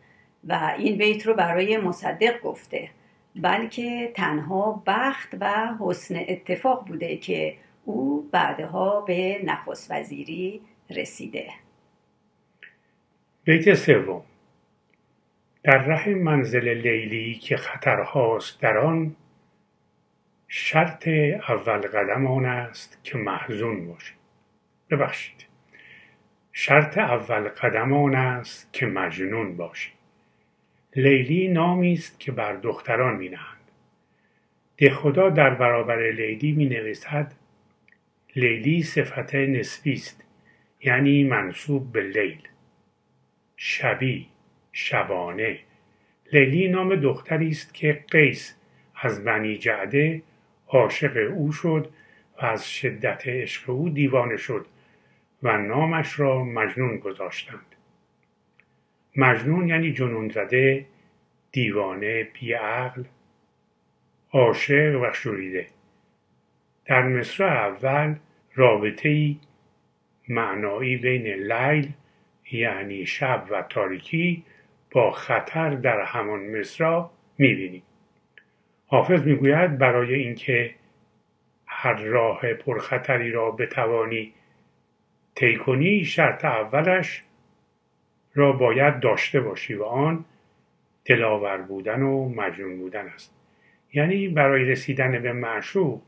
و 0.46 0.74
این 0.78 0.98
بیت 0.98 1.26
رو 1.26 1.34
برای 1.34 1.78
مصدق 1.78 2.40
گفته 2.40 2.88
بلکه 3.36 4.12
تنها 4.14 4.82
بخت 4.86 5.36
و 5.40 5.74
حسن 5.80 6.14
اتفاق 6.28 6.86
بوده 6.86 7.16
که 7.16 7.56
او 7.84 8.28
بعدها 8.32 9.00
به 9.00 9.40
نخست 9.44 9.90
وزیری 9.90 10.60
رسیده. 10.90 11.50
بیت 13.44 13.74
سوم. 13.74 14.22
در 15.62 15.78
ره 15.78 16.14
منزل 16.14 16.68
لیلی 16.68 17.34
که 17.34 17.56
خطرهاست 17.56 18.60
در 18.60 18.78
آن 18.78 19.16
شرط 20.48 21.08
اول 21.48 21.80
قدم 21.80 22.26
آن 22.26 22.44
است 22.44 22.98
که 23.02 23.18
محزون 23.18 23.86
باشی. 23.86 24.14
ببخشید. 24.90 25.46
شرط 26.52 26.98
اول 26.98 27.48
قدم 27.48 27.92
آن 27.92 28.14
است 28.14 28.72
که 28.72 28.86
مجنون 28.86 29.56
باشی. 29.56 29.95
لیلی 30.96 31.48
نامی 31.48 31.92
است 31.92 32.20
که 32.20 32.32
بر 32.32 32.52
دختران 32.52 33.16
می 33.16 33.36
ده 34.76 34.90
خدا 34.90 35.30
در 35.30 35.54
برابر 35.54 36.10
لیلی 36.10 36.52
می 36.52 36.66
نویسد 36.66 37.32
لیلی 38.36 38.82
صفت 38.82 39.34
نسبی 39.34 39.92
است 39.92 40.24
یعنی 40.80 41.24
منصوب 41.24 41.92
به 41.92 42.02
لیل. 42.02 42.38
شبی 43.56 44.26
شبانه. 44.72 45.58
لیلی 46.32 46.68
نام 46.68 46.96
دختری 46.96 47.48
است 47.48 47.74
که 47.74 48.04
قیس 48.10 48.56
از 48.94 49.24
بنی 49.24 49.58
جعده 49.58 50.22
عاشق 50.68 51.32
او 51.36 51.52
شد 51.52 51.90
و 52.42 52.46
از 52.46 52.70
شدت 52.70 53.22
عشق 53.26 53.70
او 53.70 53.88
دیوانه 53.88 54.36
شد 54.36 54.66
و 55.42 55.58
نامش 55.58 56.20
را 56.20 56.44
مجنون 56.44 56.96
گذاشتند. 56.96 57.65
مجنون 59.16 59.68
یعنی 59.68 59.92
جنون 59.92 60.28
زده 60.28 60.87
دیوانه 61.52 62.25
بیعقل 62.25 63.04
عاشق 64.32 65.00
و 65.02 65.12
شوریده. 65.12 65.66
در 66.87 67.02
مصر 67.02 67.44
اول 67.44 68.14
رابطه 68.54 69.08
ای 69.08 69.37
معنایی 70.28 70.96
بین 70.96 71.26
لیل 71.26 71.92
یعنی 72.52 73.06
شب 73.06 73.46
و 73.50 73.62
تاریکی 73.62 74.44
با 74.90 75.11
خطر 75.11 75.70
در 75.70 76.00
همان 76.00 76.58
مصرا 76.58 77.11
می‌بینیم. 77.38 77.82
حافظ 78.87 79.23
می‌گوید 79.23 79.78
برای 79.78 80.14
اینکه 80.14 80.75
هر 81.66 81.94
راه 81.94 82.54
پرخطری 82.54 83.30
را 83.30 83.50
بتوانی 83.50 84.32
طی 85.35 85.56
کنی 85.56 86.04
شرط 86.04 86.44
اولش 86.44 87.23
را 88.36 88.52
باید 88.52 89.00
داشته 89.00 89.40
باشی 89.40 89.74
و 89.74 89.84
آن 89.84 90.24
دلاور 91.04 91.58
بودن 91.58 92.02
و 92.02 92.28
مجنون 92.28 92.78
بودن 92.78 93.06
است. 93.06 93.34
یعنی 93.92 94.28
برای 94.28 94.64
رسیدن 94.64 95.22
به 95.22 95.32
معشوق 95.32 96.02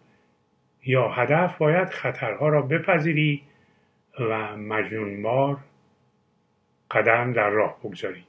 یا 0.84 1.08
هدف 1.08 1.58
باید 1.58 1.88
خطرها 1.88 2.48
را 2.48 2.62
بپذیری 2.62 3.42
و 4.20 4.56
مجنون 4.56 5.20
مار 5.20 5.56
قدم 6.90 7.32
در 7.32 7.50
راه 7.50 7.78
بگذاری. 7.84 8.24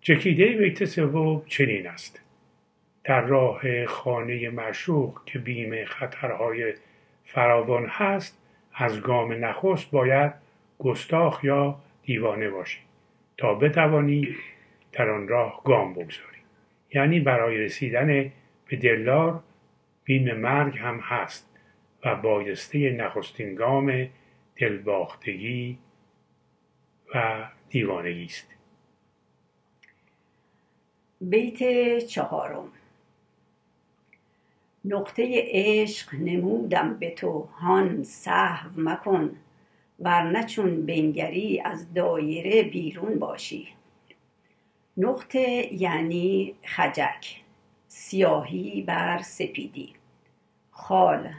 چکیده 0.00 0.46
بیت 0.46 0.84
سوم 0.84 1.42
چنین 1.46 1.86
است. 1.86 2.20
در 3.04 3.20
راه 3.20 3.86
خانه 3.86 4.50
معشوق 4.50 5.20
که 5.26 5.38
بیم 5.38 5.84
خطرهای 5.84 6.74
فراوان 7.24 7.86
هست 7.86 8.38
از 8.74 9.00
گام 9.00 9.44
نخست 9.44 9.90
باید 9.90 10.32
گستاخ 10.78 11.44
یا 11.44 11.78
دیوانه 12.04 12.50
باشی. 12.50 12.78
تا 13.38 13.54
بتوانی 13.54 14.36
در 14.92 15.10
آن 15.10 15.28
راه 15.28 15.62
گام 15.64 15.94
بگذاری. 15.94 16.38
یعنی 16.94 17.20
برای 17.20 17.58
رسیدن 17.58 18.32
به 18.68 18.76
دلار 18.76 19.42
بیم 20.04 20.34
مرگ 20.34 20.78
هم 20.78 21.00
هست 21.00 21.50
و 22.04 22.16
بایسته 22.16 22.90
نخستین 22.90 23.54
گام 23.54 24.08
دلباختگی 24.56 25.78
و 27.14 27.44
دیوانگی 27.68 28.24
است. 28.24 28.54
بیت 31.20 31.98
چهارم. 31.98 32.68
نقطه 34.84 35.44
عشق 35.46 36.14
نمودم 36.14 36.94
به 36.98 37.10
تو 37.10 37.40
هان 37.40 38.02
صحو 38.02 38.70
مکن. 38.76 39.36
ورنه 40.00 40.44
چون 40.44 40.86
بنگری 40.86 41.60
از 41.64 41.94
دایره 41.94 42.62
بیرون 42.62 43.18
باشی. 43.18 43.68
نقطه 44.96 45.74
یعنی 45.74 46.54
خجک. 46.64 47.40
سیاهی 47.88 48.82
بر 48.82 49.18
سپیدی. 49.22 49.92
خال 50.70 51.30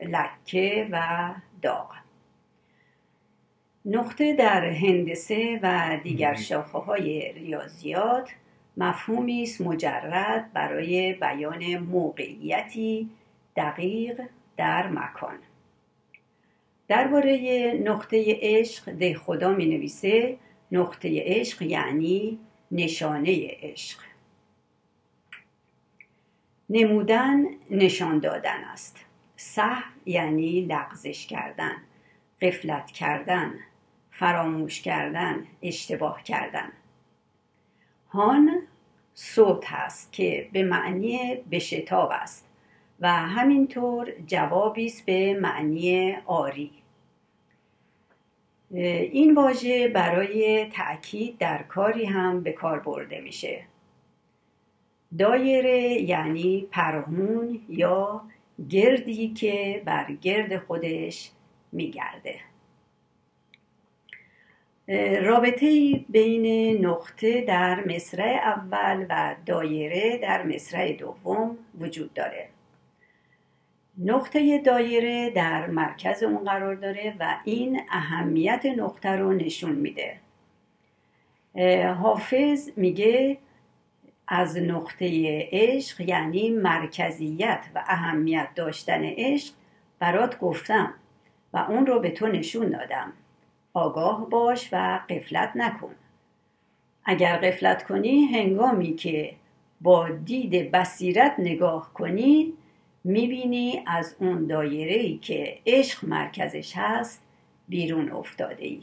لکه 0.00 0.88
و 0.90 1.28
داغ. 1.62 1.94
نقطه 3.84 4.34
در 4.34 4.64
هندسه 4.64 5.60
و 5.62 5.98
دیگر 6.02 6.34
شاخه 6.34 6.78
های 6.78 7.32
ریاضیات 7.32 8.30
مفهومی 8.76 9.42
است 9.42 9.60
مجرد 9.60 10.52
برای 10.52 11.12
بیان 11.12 11.76
موقعیتی 11.76 13.10
دقیق 13.56 14.20
در 14.56 14.88
مکان. 14.88 15.38
درباره 16.88 17.72
نقطه 17.84 18.38
عشق 18.40 18.92
ده 18.92 19.14
خدا 19.14 19.52
می 19.52 19.66
نویسه 19.66 20.36
نقطه 20.72 21.22
عشق 21.26 21.62
یعنی 21.62 22.38
نشانه 22.70 23.48
عشق. 23.62 23.98
نمودن 26.70 27.44
نشان 27.70 28.18
دادن 28.18 28.64
است. 28.64 29.04
صح 29.36 29.84
یعنی 30.06 30.60
لغزش 30.60 31.26
کردن 31.26 31.76
قفلت 32.42 32.90
کردن 32.90 33.54
فراموش 34.10 34.80
کردن 34.80 35.46
اشتباه 35.62 36.22
کردن. 36.22 36.72
هان 38.08 38.62
صوت 39.14 39.64
هست 39.66 40.12
که 40.12 40.48
به 40.52 40.62
معنی 40.62 41.36
بشتاب 41.50 42.10
است. 42.12 42.48
و 43.00 43.12
همینطور 43.12 44.12
جوابی 44.26 44.86
است 44.86 45.06
به 45.06 45.38
معنی 45.40 46.16
آری. 46.26 46.70
این 48.70 49.34
واژه 49.34 49.88
برای 49.88 50.66
تأکید 50.72 51.38
در 51.38 51.62
کاری 51.62 52.04
هم 52.04 52.42
به 52.42 52.52
کار 52.52 52.80
برده 52.80 53.20
میشه. 53.20 53.64
دایره 55.18 55.80
یعنی 55.82 56.68
پرهون 56.70 57.60
یا 57.68 58.22
گردی 58.68 59.28
که 59.28 59.82
بر 59.84 60.12
گرد 60.12 60.58
خودش 60.58 61.30
میگرده. 61.72 62.40
رابطه 65.22 66.00
بین 66.08 66.76
نقطه 66.86 67.40
در 67.40 67.84
مصرع 67.84 68.40
اول 68.44 69.06
و 69.10 69.36
دایره 69.46 70.18
در 70.18 70.42
مصرع 70.42 70.92
دوم 70.92 71.58
وجود 71.80 72.14
داره. 72.14 72.53
نقطه 73.98 74.58
دایره 74.58 75.30
در 75.30 75.66
مرکز 75.66 76.22
اون 76.22 76.44
قرار 76.44 76.74
داره 76.74 77.16
و 77.20 77.36
این 77.44 77.80
اهمیت 77.90 78.66
نقطه 78.66 79.08
رو 79.08 79.32
نشون 79.32 79.72
میده. 79.72 80.16
حافظ 81.94 82.70
میگه 82.76 83.38
از 84.28 84.58
نقطه 84.58 85.08
عشق 85.52 86.00
یعنی 86.00 86.50
مرکزیت 86.50 87.64
و 87.74 87.84
اهمیت 87.86 88.48
داشتن 88.54 89.02
عشق 89.04 89.54
برات 89.98 90.38
گفتم 90.38 90.94
و 91.52 91.58
اون 91.58 91.86
رو 91.86 92.00
به 92.00 92.10
تو 92.10 92.26
نشون 92.26 92.70
دادم. 92.70 93.12
آگاه 93.74 94.30
باش 94.30 94.68
و 94.72 95.00
قفلت 95.08 95.52
نکن. 95.54 95.94
اگر 97.04 97.36
قفلت 97.36 97.82
کنی 97.82 98.24
هنگامی 98.24 98.94
که 98.94 99.34
با 99.80 100.08
دید 100.08 100.70
بصیرت 100.70 101.34
نگاه 101.38 101.92
کنی 101.94 102.52
می‌بینی 103.04 103.82
از 103.86 104.16
اون 104.18 104.46
دایره 104.46 104.94
ای 104.94 105.18
که 105.18 105.58
عشق 105.66 106.04
مرکزش 106.04 106.72
هست 106.76 107.22
بیرون 107.68 108.10
افتاده 108.10 108.64
ای 108.64 108.82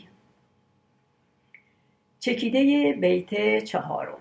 چکیده 2.19 2.93
بیت 3.01 3.63
چهارم. 3.63 4.17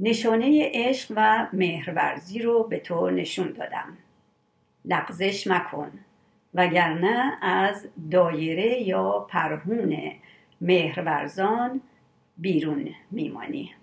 نشانه 0.00 0.70
عشق 0.74 1.12
و 1.16 1.46
مهرورزی 1.52 2.38
رو 2.38 2.64
به 2.64 2.78
تو 2.78 3.10
نشون 3.10 3.52
دادم. 3.52 3.98
لغزش 4.84 5.46
مکن 5.46 5.92
وگرنه 6.54 7.32
از 7.42 7.88
دایره 8.10 8.82
یا 8.82 9.26
پرهون 9.30 10.12
مهرورزان 10.60 11.80
بیرون 12.38 12.94
میمانی. 13.10 13.74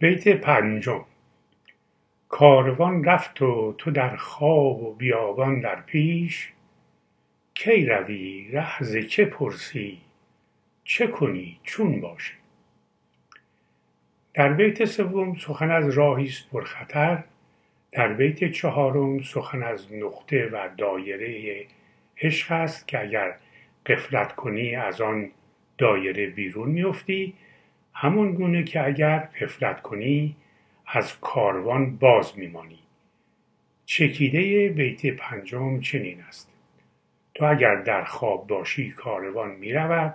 بیت 0.00 0.28
پنجم. 0.28 1.04
کاروان 2.28 3.04
رفت 3.04 3.42
و 3.42 3.74
تو 3.78 3.90
در 3.90 4.16
خواب 4.16 4.82
و 4.82 4.94
بیابان 4.94 5.60
در 5.60 5.80
پیش. 5.80 6.52
کی 7.54 7.86
روی؟ 7.86 8.48
ره 8.52 9.02
چه 9.02 9.24
پرسی؟ 9.24 9.98
چه 10.84 11.06
کنی؟ 11.06 11.60
چون 11.62 12.00
باشی 12.00 12.34
در 14.34 14.52
بیت 14.52 14.84
سوم 14.84 15.34
سخن 15.34 15.70
از 15.70 15.88
راهی 15.90 16.26
است 16.26 16.50
پرخطر 16.50 17.24
در 17.92 18.12
بیت 18.12 18.52
چهارم 18.52 19.20
سخن 19.20 19.62
از 19.62 19.92
نقطه 19.92 20.48
و 20.52 20.68
دایره 20.76 21.64
عشق 22.20 22.52
است 22.52 22.88
که 22.88 23.00
اگر 23.00 23.36
قفلت 23.86 24.34
کنی 24.34 24.76
از 24.76 25.00
آن 25.00 25.30
دایره 25.78 26.26
بیرون 26.26 26.68
میفتی 26.68 27.34
همون 27.94 28.32
گونه 28.32 28.62
که 28.62 28.86
اگر 28.86 29.18
قفلت 29.18 29.82
کنی 29.82 30.36
از 30.90 31.20
کاروان 31.20 31.96
باز 31.96 32.38
میمانی. 32.38 32.78
چکیده 33.84 34.68
بیت 34.68 35.06
پنجم 35.06 35.80
چنین 35.80 36.20
است. 36.20 36.52
تو 37.34 37.44
اگر 37.44 37.74
در 37.74 38.04
خواب 38.04 38.46
باشی 38.46 38.90
کاروان 38.90 39.50
می‌رود. 39.50 40.14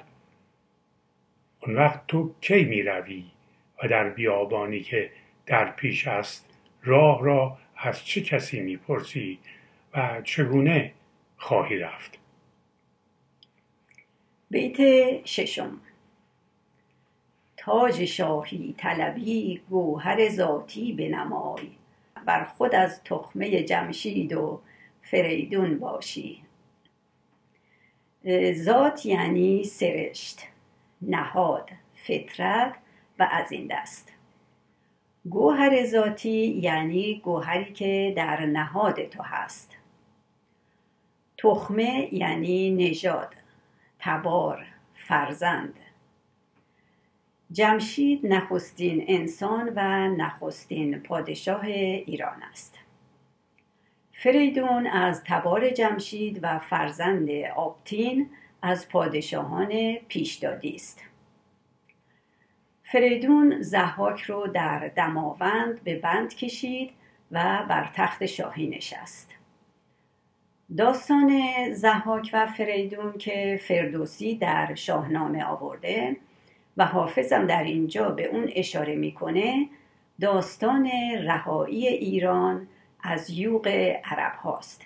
اون 1.61 1.75
وقت 1.75 2.07
تو 2.07 2.35
کی 2.41 2.65
می‌روی 2.65 3.25
و 3.83 3.87
در 3.87 4.09
بیابانی 4.09 4.79
که 4.79 5.11
در 5.45 5.71
پیش 5.71 6.07
است 6.07 6.49
راه 6.83 7.23
را 7.23 7.57
از 7.77 8.05
چه 8.05 8.21
کسی 8.21 8.61
می‌پرسی 8.61 9.39
و 9.93 10.21
چگونه 10.23 10.93
خواهی 11.37 11.77
رفت؟ 11.77 12.19
بیت 14.49 14.77
ششم 15.25 15.79
تاج 17.65 18.05
شاهی 18.05 18.75
طلبی 18.77 19.61
گوهر 19.69 20.29
ذاتی 20.29 20.93
بنمای 20.93 21.69
بر 22.25 22.43
خود 22.43 22.75
از 22.75 23.03
تخمه 23.03 23.63
جمشید 23.63 24.33
و 24.33 24.61
فریدون 25.01 25.79
باشی. 25.79 26.43
ذات 28.53 29.05
یعنی 29.05 29.63
سرشت 29.63 30.41
نهاد 31.01 31.69
فطرت 31.95 32.75
و 33.19 33.27
از 33.31 33.51
این 33.51 33.67
دست. 33.67 34.13
گوهر 35.29 35.85
ذاتی 35.85 36.47
یعنی 36.47 37.21
گوهری 37.23 37.73
که 37.73 38.13
در 38.17 38.45
نهاد 38.45 39.05
تو 39.05 39.23
هست. 39.23 39.77
تخمه 41.37 42.09
یعنی 42.11 42.71
نژاد 42.71 43.35
تبار 43.99 44.65
فرزند. 44.95 45.79
جمشید 47.53 48.25
نخستین 48.25 49.05
انسان 49.07 49.73
و 49.75 50.07
نخستین 50.07 50.99
پادشاه 50.99 51.65
ایران 51.65 52.43
است. 52.51 52.79
فریدون 54.11 54.87
از 54.87 55.23
تبار 55.23 55.69
جمشید 55.69 56.39
و 56.41 56.59
فرزند 56.59 57.29
آبتین 57.55 58.29
از 58.61 58.89
پادشاهان 58.89 59.95
پیشدادی 60.07 60.75
است. 60.75 61.01
فریدون 62.83 63.61
زحاک 63.61 64.21
رو 64.21 64.47
در 64.47 64.87
دماوند 64.87 65.83
به 65.83 65.99
بند 65.99 66.35
کشید 66.35 66.89
و 67.31 67.65
بر 67.69 67.91
تخت 67.95 68.25
شاهی 68.25 68.67
نشست. 68.67 69.31
داستان 70.77 71.41
زحاک 71.73 72.29
و 72.33 72.47
فریدون 72.47 73.17
که 73.17 73.59
فردوسی 73.67 74.35
در 74.35 74.75
شاهنامه 74.75 75.43
آورده 75.43 76.17
و 76.77 76.85
حافظم 76.85 77.47
در 77.47 77.63
اینجا 77.63 78.09
به 78.09 78.25
اون 78.25 78.49
اشاره 78.55 78.95
می‌کنه 78.95 79.69
داستان 80.21 80.89
رهایی 81.23 81.87
ایران 81.87 82.67
از 83.03 83.29
یوغ 83.29 83.67
عرب 84.03 84.35
هاست. 84.35 84.81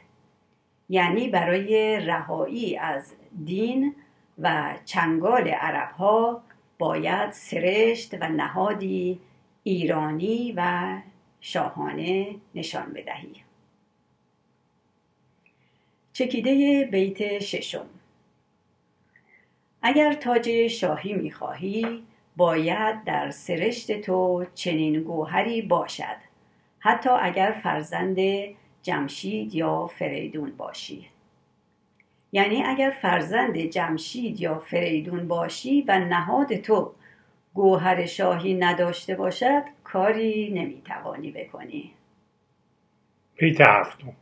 یعنی 0.89 1.28
برای 1.28 2.00
رهایی 2.00 2.78
از 2.78 3.13
دین 3.45 3.95
و 4.39 4.73
چنگال 4.86 5.47
عرب 5.47 5.91
ها 5.91 6.43
باید 6.78 7.32
سرشت 7.32 8.13
و 8.21 8.30
نهادی 8.30 9.19
ایرانی 9.63 10.54
و 10.58 10.93
شاهانه 11.41 12.36
نشان 12.56 12.93
بدهی. 12.93 13.36
چکیده 16.13 16.86
بیت 16.91 17.39
ششم. 17.39 17.86
اگر 19.82 20.13
تاج 20.13 20.68
شاهی 20.68 21.13
می‌خواهی 21.13 22.04
باید 22.36 23.04
در 23.04 23.30
سرشت 23.30 24.02
تو 24.02 24.46
چنین 24.56 25.02
گوهری 25.02 25.62
باشد 25.62 26.18
حتی 26.80 27.10
اگر 27.10 27.60
فرزند 27.63 28.18
جمشید 28.82 29.56
یا 29.56 29.88
فریدون 29.88 30.52
باشی. 30.58 31.08
یعنی 32.32 32.63
اگر 32.63 32.90
فرزند 33.02 33.58
جمشید 33.58 34.42
یا 34.42 34.60
فریدون 34.60 35.28
باشی 35.28 35.82
و 35.88 36.00
نهاد 36.00 36.56
تو 36.56 36.94
گوهر 37.54 38.06
شاهی 38.06 38.54
نداشته 38.54 39.16
باشد 39.16 39.63
کاری 39.84 40.50
نمی‌توانی 40.54 41.32
بکنی. 41.32 41.94
بیت 43.38 43.62
هفتم 43.62 44.13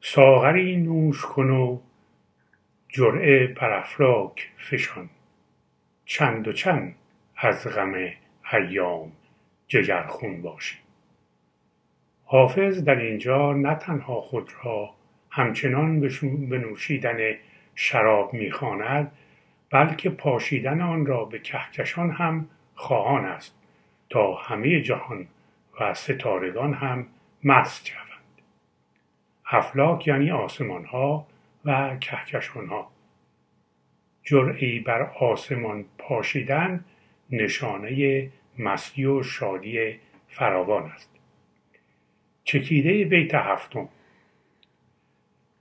ساغری 0.00 0.76
نوش 0.76 1.26
کن 1.26 1.50
و 1.50 1.78
جرعه 2.88 3.46
بر 3.46 3.72
افلاک 3.72 4.50
فشان. 4.58 5.10
چند 6.04 6.48
و 6.48 6.52
چند 6.52 6.94
از 7.36 7.66
غم 7.66 7.94
ایام 8.52 9.12
جگرخون 9.68 10.42
باشی 10.42 10.76
حافظ 12.24 12.84
در 12.84 12.96
اینجا 12.96 13.52
نه 13.52 13.74
تنها 13.74 14.20
خود 14.20 14.52
را 14.64 14.90
همچنان 15.30 16.00
به 16.48 16.58
نوشیدن 16.58 17.34
شراب 17.74 18.34
می‌خواند 18.34 19.12
بلکه 19.70 20.10
پاشیدن 20.10 20.80
آن 20.80 21.06
را 21.06 21.24
به 21.24 21.38
کهکشان 21.38 22.10
هم 22.10 22.48
خواهان 22.74 23.24
است 23.24 23.54
تا 24.10 24.34
همه 24.34 24.80
جهان 24.80 25.26
و 25.80 25.94
ستارگان 25.94 26.74
هم 26.74 27.06
مست 27.44 27.86
شوند. 27.86 28.06
افلاک 29.50 30.06
یعنی 30.06 30.30
آسمان 30.30 30.84
ها 30.84 31.26
و 31.66 31.96
کهکشان 31.96 32.66
ها 32.66 32.90
جرعی 34.22 34.80
بر 34.80 35.02
آسمان 35.02 35.84
پاشیدن 35.98 36.84
نشانه 37.30 38.30
مستی 38.58 39.04
و 39.04 39.22
شادی 39.22 40.00
فراوان 40.28 40.82
است. 40.82 41.10
چکیده 42.44 43.04
بیت 43.04 43.34
هفتم. 43.34 43.88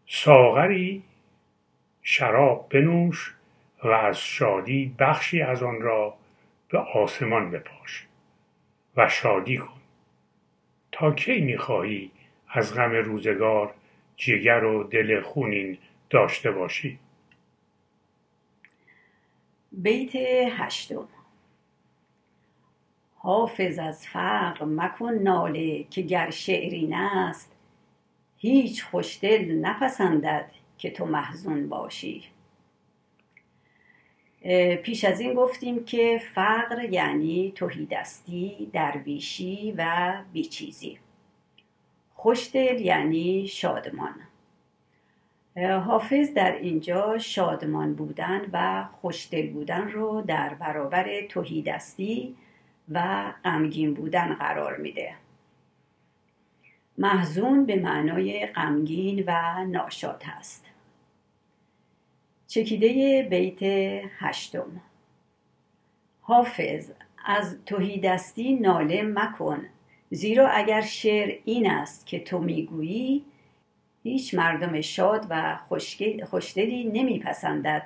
ساغری 0.08 1.04
شراب 2.02 2.70
بنوش 2.70 3.34
و 3.84 3.88
از 3.88 4.20
شادی 4.20 4.96
بخشی 5.00 5.42
از 5.42 5.64
آن 5.64 5.82
را 5.82 6.18
به 6.70 6.78
آسمان 6.78 7.52
بپاش 7.52 8.08
و 8.98 9.10
شادی 9.10 9.58
کن. 9.58 9.82
تا 10.92 11.12
کی 11.12 11.42
می‌خواهی 11.42 12.12
از 12.50 12.76
غم 12.76 12.92
روزگار 12.92 13.74
جگر 14.16 14.64
و 14.64 14.84
دل 14.84 15.22
خونین 15.22 15.78
داشته 16.16 16.52
باشی. 16.52 17.00
بیت 19.72 20.16
هشتم. 20.52 21.08
حافظ 23.16 23.80
از 23.80 24.08
فقر 24.08 24.66
مکن 24.66 25.14
ناله 25.14 25.84
که 25.84 26.02
گر 26.02 26.30
شعرین 26.30 26.94
است 26.94 27.56
هیچ 28.38 28.84
خوشدل 28.84 29.52
نپسندد 29.52 30.52
که 30.78 30.92
تو 30.92 31.06
محزون 31.06 31.70
باشی. 31.70 32.24
پیش 34.84 35.04
از 35.04 35.20
این 35.20 35.34
گفتیم 35.34 35.86
که 35.86 36.22
فقر 36.34 36.84
یعنی 36.84 37.52
توهیدستی 37.56 38.70
درویشی 38.74 39.74
و 39.78 40.14
بیچیزی. 40.34 41.00
خوشدل 42.14 42.82
یعنی 42.82 43.48
شادمان. 43.48 44.16
حافظ 45.58 46.34
در 46.34 46.56
اینجا 46.56 47.18
شادمان 47.18 47.94
بودن 47.94 48.42
و 48.54 48.86
خوشدل 49.02 49.50
بودن 49.50 49.92
رو 49.92 50.22
در 50.22 50.54
برابر 50.54 51.22
توهیدستی 51.22 52.36
و 52.90 53.34
غمگین 53.44 53.94
بودن 53.94 54.34
قرار 54.34 54.78
میده. 54.78 55.14
محزون 56.98 57.66
به 57.66 57.76
معنای 57.76 58.46
غمگین 58.46 59.24
و 59.28 59.66
ناشاد 59.66 60.24
هست 60.24 60.66
چکیده 62.48 63.24
بیت 63.30 63.64
هشتم. 64.20 64.82
حافظ 66.22 66.92
از 67.26 67.58
توهیدستی 67.66 68.56
ناله 68.56 69.04
مکن 69.04 69.66
زیرا 70.10 70.48
اگر 70.48 70.82
شعر 70.82 71.38
این 71.46 71.70
است 71.70 72.06
که 72.06 72.20
تو 72.20 72.40
می‌گویی 72.40 73.26
هیچ 74.10 74.34
مردم 74.34 74.82
شاد 74.82 75.26
و 75.30 75.58
خوشدلی 76.30 76.84
نمیپسندد 76.84 77.84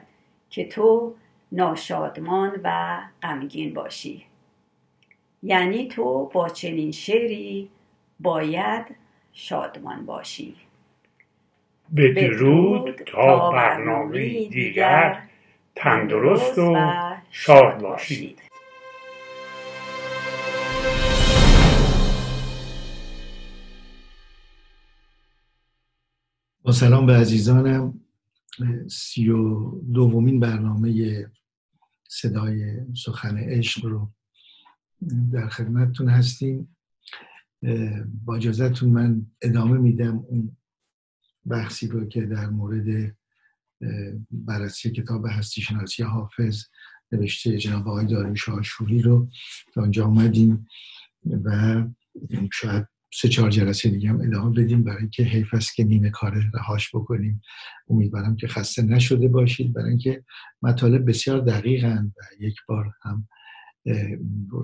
که 0.49 0.65
تو 0.65 1.15
ناشادمان 1.51 2.61
و 2.63 2.99
غمگین 3.21 3.73
باشی. 3.73 4.25
یعنی 5.43 5.87
تو 5.87 6.25
با 6.33 6.49
چنین 6.49 6.91
شعری 6.91 7.69
باید 8.19 8.85
شادمان 9.33 10.05
باشی. 10.05 10.55
به 11.91 12.13
درود 12.13 13.01
تا 13.05 13.51
برنامه 13.51 14.47
دیگر 14.47 15.21
تندرست 15.75 16.57
و 16.57 16.77
شاد 17.31 17.81
باشید. 17.81 18.41
سلام 26.71 27.05
به 27.05 27.13
عزیزانم. 27.13 27.99
سی 28.87 29.29
و 29.29 29.71
دومین 29.81 30.39
برنامه 30.39 31.25
صدای 32.07 32.77
سخن 32.95 33.37
عشق 33.37 33.85
رو 33.85 34.09
در 35.31 35.49
خدمتتون 35.49 36.09
هستیم. 36.09 36.75
با 38.25 38.35
اجازهتون 38.35 38.89
من 38.89 39.25
ادامه 39.41 39.77
میدم 39.77 40.17
اون 40.17 40.57
بحثی 41.45 41.87
رو 41.87 42.05
که 42.05 42.25
در 42.25 42.49
مورد 42.49 43.15
بررسی 44.31 44.91
کتاب 44.91 45.25
هستی 45.27 45.61
شناسی 45.61 46.03
حافظ 46.03 46.63
نوشته 47.11 47.57
جناب 47.57 47.87
آقای 47.87 48.05
داریوش 48.05 48.49
آشوری 48.49 49.01
رو 49.01 49.29
تا 49.73 49.81
آنجا 49.81 50.05
آمدیم 50.05 50.67
و 51.43 51.83
شاید 52.53 52.87
سه 53.13 53.29
چهار 53.29 53.49
جلسه 53.49 53.89
دیگه 53.89 54.09
هم 54.09 54.21
ادامه 54.21 54.63
بدیم 54.63 54.83
برای 54.83 55.09
که 55.09 55.23
حیف 55.23 55.53
است 55.53 55.75
که 55.75 55.83
نیمه 55.83 56.09
کار 56.09 56.43
رهاش 56.53 56.95
بکنیم. 56.95 57.41
امیدوارم 57.89 58.35
که 58.35 58.47
خسته 58.47 58.81
نشده 58.81 59.27
باشید. 59.27 59.73
برای 59.73 59.89
اینکه 59.89 60.23
مطالب 60.61 61.09
بسیار 61.09 61.39
دقیقن 61.39 62.13
و 62.17 62.43
یک 62.43 62.55
بار 62.67 62.93
هم 63.01 63.27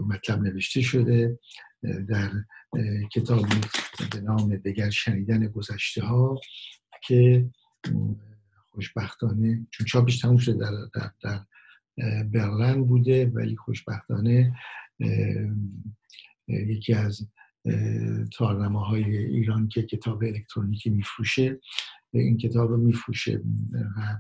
مطلب 0.08 0.42
نوشته 0.42 0.82
شده 0.82 1.40
در 2.10 2.32
کتابی 3.14 3.56
به 4.12 4.22
نام 4.22 4.56
دگر 4.56 4.90
شنیدن 4.90 5.48
گذشته 5.48 6.04
ها 6.04 6.40
که 7.08 7.50
خوشبختانه 8.72 9.68
چون 9.72 9.88
چاپش 9.88 10.20
تموم 10.20 10.38
شده 10.38 10.58
در, 10.58 10.72
در, 10.94 11.12
در 11.24 11.44
برلن 12.24 12.84
بوده 12.84 13.26
ولی 13.26 13.56
خوشبختانه 13.56 14.54
یکی 16.48 16.94
از 16.94 17.28
های 18.76 19.18
ایران 19.18 19.68
که 19.68 19.84
کتاب 19.84 20.24
الکترونیکی 20.24 20.90
میفروشه 20.90 21.60
این 22.14 22.38
کتاب 22.38 22.70
رو 22.70 22.78
میفروشه. 22.78 23.42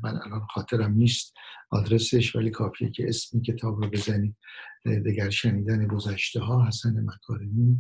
من 0.03 0.19
الان 0.25 0.47
خاطرم 0.49 0.93
نیست 0.93 1.34
آدرسش 1.69 2.36
ولی 2.36 2.49
کافیه 2.49 2.89
که 2.89 3.08
اسم 3.08 3.41
کتاب 3.41 3.84
رو 3.84 3.89
بزنید. 3.89 4.36
دگر 4.86 5.29
شنیدن 5.29 5.88
گذشته 5.88 6.39
ها 6.39 6.67
حسن 6.67 7.05
مکارمی 7.05 7.79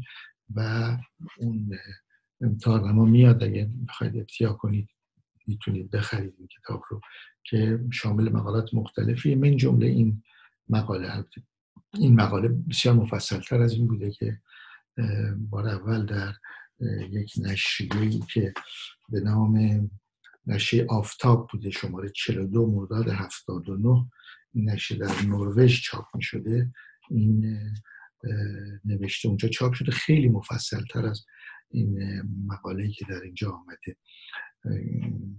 و 0.55 0.97
اون 1.37 1.71
تارنما 2.61 3.05
میاد. 3.05 3.43
اگه 3.43 3.69
می‌خواید 3.81 4.17
ابتیا 4.17 4.53
کنید 4.53 4.89
می‌تونید 5.47 5.91
بخرید 5.91 6.33
این 6.37 6.47
کتاب 6.47 6.83
رو 6.89 7.01
که 7.43 7.79
شامل 7.91 8.29
مقالات 8.29 8.73
مختلفی. 8.73 9.35
من 9.35 9.57
جمله 9.57 9.87
این 9.87 10.23
مقاله 10.69 11.25
این 11.93 12.15
مقاله 12.15 12.47
بسیار 12.47 12.95
مفصل 12.95 13.39
تر 13.39 13.61
از 13.61 13.73
این 13.73 13.87
بوده 13.87 14.11
که 14.11 14.41
بار 15.49 15.67
اول 15.67 16.05
در 16.05 16.33
یک 17.09 17.33
نشریه 17.37 18.19
که 18.33 18.53
به 19.09 19.19
نام 19.19 19.89
نشریه 20.47 20.85
آفتاب 20.89 21.47
بوده 21.51 21.71
شماره 21.71 22.09
42 22.09 22.65
مرداد 22.65 23.09
79 23.09 24.09
این 24.53 24.69
نشریه 24.69 24.99
در 24.99 25.21
نروژ 25.21 25.81
چاپ 25.81 26.05
می 26.15 26.21
شده 26.21 26.73
این 27.09 27.59
نوشته 28.85 29.27
اونجا 29.27 29.47
چاپ 29.47 29.73
شده. 29.73 29.91
خیلی 29.91 30.29
مفصل 30.29 30.85
تر 30.91 31.05
از 31.05 31.25
این 31.71 32.21
مقاله 32.47 32.91
که 32.91 33.05
در 33.09 33.21
اینجا 33.21 33.51
آمده. 33.51 33.95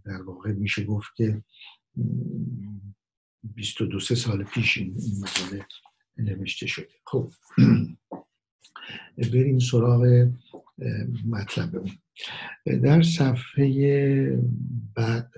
در 0.04 0.22
واقع 0.22 0.52
میشه 0.52 0.84
گفت 0.84 1.08
که 1.16 1.44
22 3.42 4.00
سال 4.00 4.44
پیش 4.44 4.76
این 4.76 4.96
مقاله 5.20 5.66
نوشته 6.16 6.66
شده. 6.66 6.88
خب. 7.06 7.32
بریم 9.18 9.58
سراغ 9.58 10.28
مطلب 11.26 11.76
اون. 11.76 11.90
در 12.80 13.02
صفحه 13.02 14.40
بعد 14.94 15.30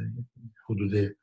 حدود 0.68 1.16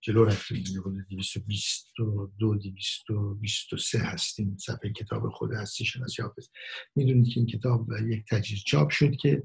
جلو 0.00 0.24
رفتیم 0.24 0.64
حدود 0.80 1.06
222 1.10 2.30
223 2.38 3.98
هستیم. 3.98 4.56
صفحه 4.56 4.92
کتاب 4.92 5.28
خود 5.28 5.54
هستی 5.54 5.84
شناسی 5.84 6.22
حافظ. 6.22 6.48
می‌دونید 6.96 7.32
که 7.32 7.40
این 7.40 7.46
کتاب 7.46 7.88
یک 8.08 8.24
تجهیز 8.30 8.62
چاپ 8.66 8.90
شد 8.90 9.16
که 9.16 9.42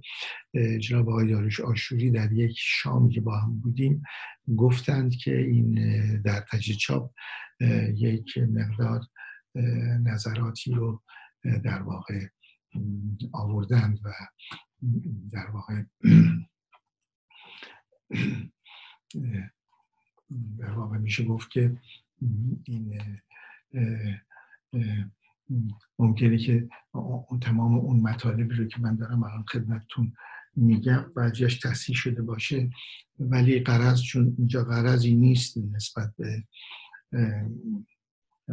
جناب 0.80 1.10
آقای 1.10 1.28
داروش 1.32 1.60
آشوری 1.60 2.12
در 2.12 2.32
یک 2.32 2.56
شامی 2.58 3.14
که 3.14 3.22
با 3.22 3.40
هم 3.40 3.60
بودیم 3.60 4.04
گفتند 4.58 5.16
که 5.16 5.38
این 5.38 5.76
در 6.22 6.46
تجهیز 6.52 6.78
چاپ 6.78 7.12
یک 7.96 8.38
مقدار 8.38 9.02
نظراتی 10.04 10.72
رو 10.72 11.04
در 11.64 11.82
واقع 11.82 12.28
آوردند 13.32 14.00
و 14.04 14.12
در 15.32 15.50
واقع 15.50 15.84
در 20.60 20.72
واقع 20.72 20.98
میشه 20.98 21.24
گفت 21.24 21.52
که 21.52 21.78
این 22.64 23.00
ممکنه 26.00 26.38
که 26.38 26.70
تمام 27.42 27.76
اون 27.76 28.00
مطالبی 28.00 28.56
رو 28.56 28.68
که 28.68 28.82
من 28.82 28.96
دارم 28.96 29.24
الان 29.24 29.46
خدمتتون 29.52 30.14
میگم 30.56 31.12
بعضیش 31.16 31.60
تصحیح 31.60 31.98
شده 31.98 32.22
باشه 32.22 32.70
ولی 33.20 33.60
قرض 33.60 34.02
چون 34.02 34.36
اینجا 34.38 34.64
قرضی 34.64 35.16
نیست 35.16 35.58
نسبت 35.58 36.14
به 36.18 36.44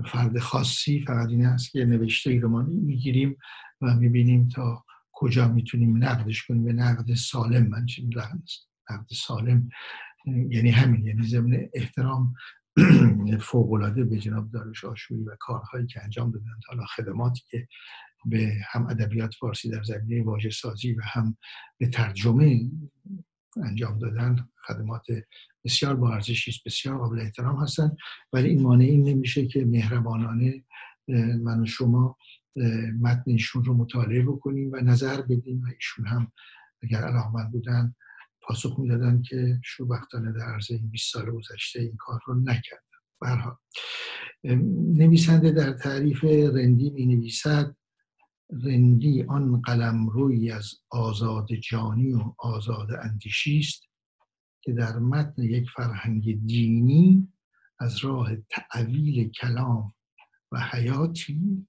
فرد 0.06 0.38
خاصی 0.38 1.04
فقط 1.06 1.28
این 1.28 1.46
است 1.46 1.70
که 1.70 1.84
نوشته 1.84 2.30
ای 2.30 2.38
رو 2.38 2.48
ما 2.48 2.62
می‌گیریم 2.62 3.36
و 3.80 3.94
می‌بینیم 3.94 4.48
تا 4.48 4.84
کجا 5.12 5.48
می‌تونیم 5.48 6.04
نقدش 6.04 6.46
کنیم. 6.46 6.64
به 6.64 6.72
نقد 6.72 7.14
سالم 7.14 7.66
من 7.66 7.86
چی 7.86 8.10
نقد 8.90 9.06
سالم 9.10 9.68
یعنی 10.26 10.70
همین 10.70 11.06
یعنی 11.06 11.26
ضمن 11.26 11.68
احترام 11.74 12.34
فوقالعاده 13.40 14.04
به 14.04 14.18
جناب 14.18 14.50
داروش 14.50 14.84
آشوری 14.84 15.22
و 15.22 15.36
کارهایی 15.40 15.86
که 15.86 16.02
انجام 16.02 16.30
دادن 16.30 16.60
حالا 16.68 16.84
خدماتی 16.84 17.42
که 17.50 17.68
به 18.24 18.52
هم 18.70 18.86
ادبیات 18.86 19.34
فارسی 19.34 19.70
در 19.70 19.82
زمینه 19.82 20.24
واژه 20.24 20.50
سازی 20.50 20.92
و 20.92 21.00
هم 21.02 21.36
به 21.78 21.86
ترجمه 21.86 22.70
انجام 23.56 23.98
دادن 23.98 24.48
خدمات 24.66 25.06
بسیار 25.64 25.96
با 25.96 26.14
ارزشی 26.14 26.52
بسیار 26.66 26.98
قابل 26.98 27.20
احترام 27.20 27.62
هستن. 27.62 27.96
ولی 28.32 28.48
این 28.48 28.62
مانع 28.62 28.84
این 28.84 29.08
نمیشه 29.08 29.46
که 29.46 29.64
مهربانانه 29.64 30.64
من 31.42 31.60
و 31.60 31.66
شما 31.66 32.16
متن 33.00 33.22
ایشون 33.26 33.64
رو 33.64 33.74
مطالعه 33.74 34.22
بکنیم 34.22 34.70
و 34.72 34.76
نظر 34.76 35.20
بدیم 35.20 35.62
و 35.62 35.66
ایشون 35.74 36.06
هم 36.06 36.32
اگر 36.82 36.98
علاقمند 36.98 37.52
بودن 37.52 37.94
پاسخ 38.42 38.78
می‌دادن 38.78 39.22
که 39.22 39.60
شوبختانه 39.64 40.32
در 40.32 40.40
عرض 40.40 40.70
این 40.70 40.90
20 40.90 41.12
سال 41.12 41.30
گذشته 41.30 41.80
این 41.80 41.96
کار 41.96 42.20
رو 42.26 42.34
نکردن. 42.34 42.82
برها 43.20 43.60
نویسنده 44.94 45.50
در 45.50 45.72
تعریف 45.72 46.24
رندی 46.24 46.90
می 46.90 47.06
نویسد 47.06 47.76
رندی 48.52 49.22
آن 49.22 49.60
قلم 49.60 50.08
روی 50.08 50.50
از 50.50 50.74
آزاد 50.90 51.52
جانی 51.52 52.12
و 52.12 52.34
آزاد 52.38 52.88
اندیشی 53.02 53.58
است 53.58 53.88
که 54.60 54.72
در 54.72 54.98
متن 54.98 55.42
یک 55.42 55.70
فرهنگ 55.70 56.46
دینی 56.46 57.32
از 57.78 57.96
راه 57.96 58.36
تعویل 58.36 59.30
کلام 59.30 59.94
و 60.52 60.60
حیاتی 60.60 61.66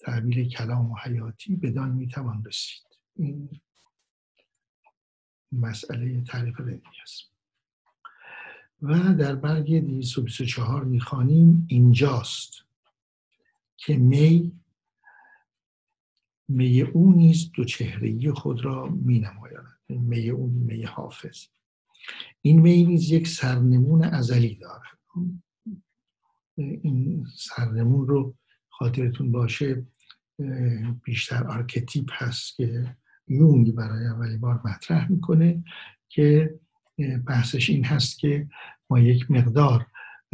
تعبیر 0.00 0.48
کلام 0.48 0.90
و 0.90 0.96
حیاتی 1.04 1.56
بدان 1.56 1.90
می‌توان 1.90 2.44
رسید. 2.44 2.86
این 3.16 3.60
مسئله 5.52 6.22
تعریف 6.22 6.60
رندی 6.60 7.00
است. 7.02 7.22
و 8.82 9.14
در 9.14 9.34
برگ 9.34 9.74
224 9.74 10.84
می‌خوانیم 10.84 11.66
اینجاست 11.68 12.64
که 13.76 13.96
می 13.96 14.60
می 16.48 16.82
او 16.82 17.12
نیز 17.12 17.50
دو 17.52 17.64
چهرهی 17.64 18.30
خود 18.30 18.64
را 18.64 18.86
می 18.86 19.18
نمایاند. 19.18 19.78
می 19.88 20.30
او 20.30 20.46
می 20.46 20.82
حافظ. 20.82 21.46
این 22.42 22.60
می 22.60 22.84
نیز 22.84 23.10
یک 23.10 23.28
سرنمون 23.28 24.04
ازلی 24.04 24.54
دارد. 24.54 24.98
این 26.56 27.26
سرنمون 27.36 28.08
رو 28.08 28.34
خاطرتون 28.68 29.32
باشه 29.32 29.86
بیشتر 31.04 31.44
archetype 31.44 32.10
هست 32.12 32.56
که 32.56 32.96
یونگ 33.28 33.74
برای 33.74 34.06
اولین 34.06 34.36
بار 34.36 34.60
مطرح 34.64 35.12
می‌کنه 35.12 35.64
که 36.08 36.58
بحثش 37.26 37.70
این 37.70 37.84
هست 37.84 38.18
که 38.18 38.48
ما 38.90 38.98
یک 38.98 39.30
مقدار 39.30 39.86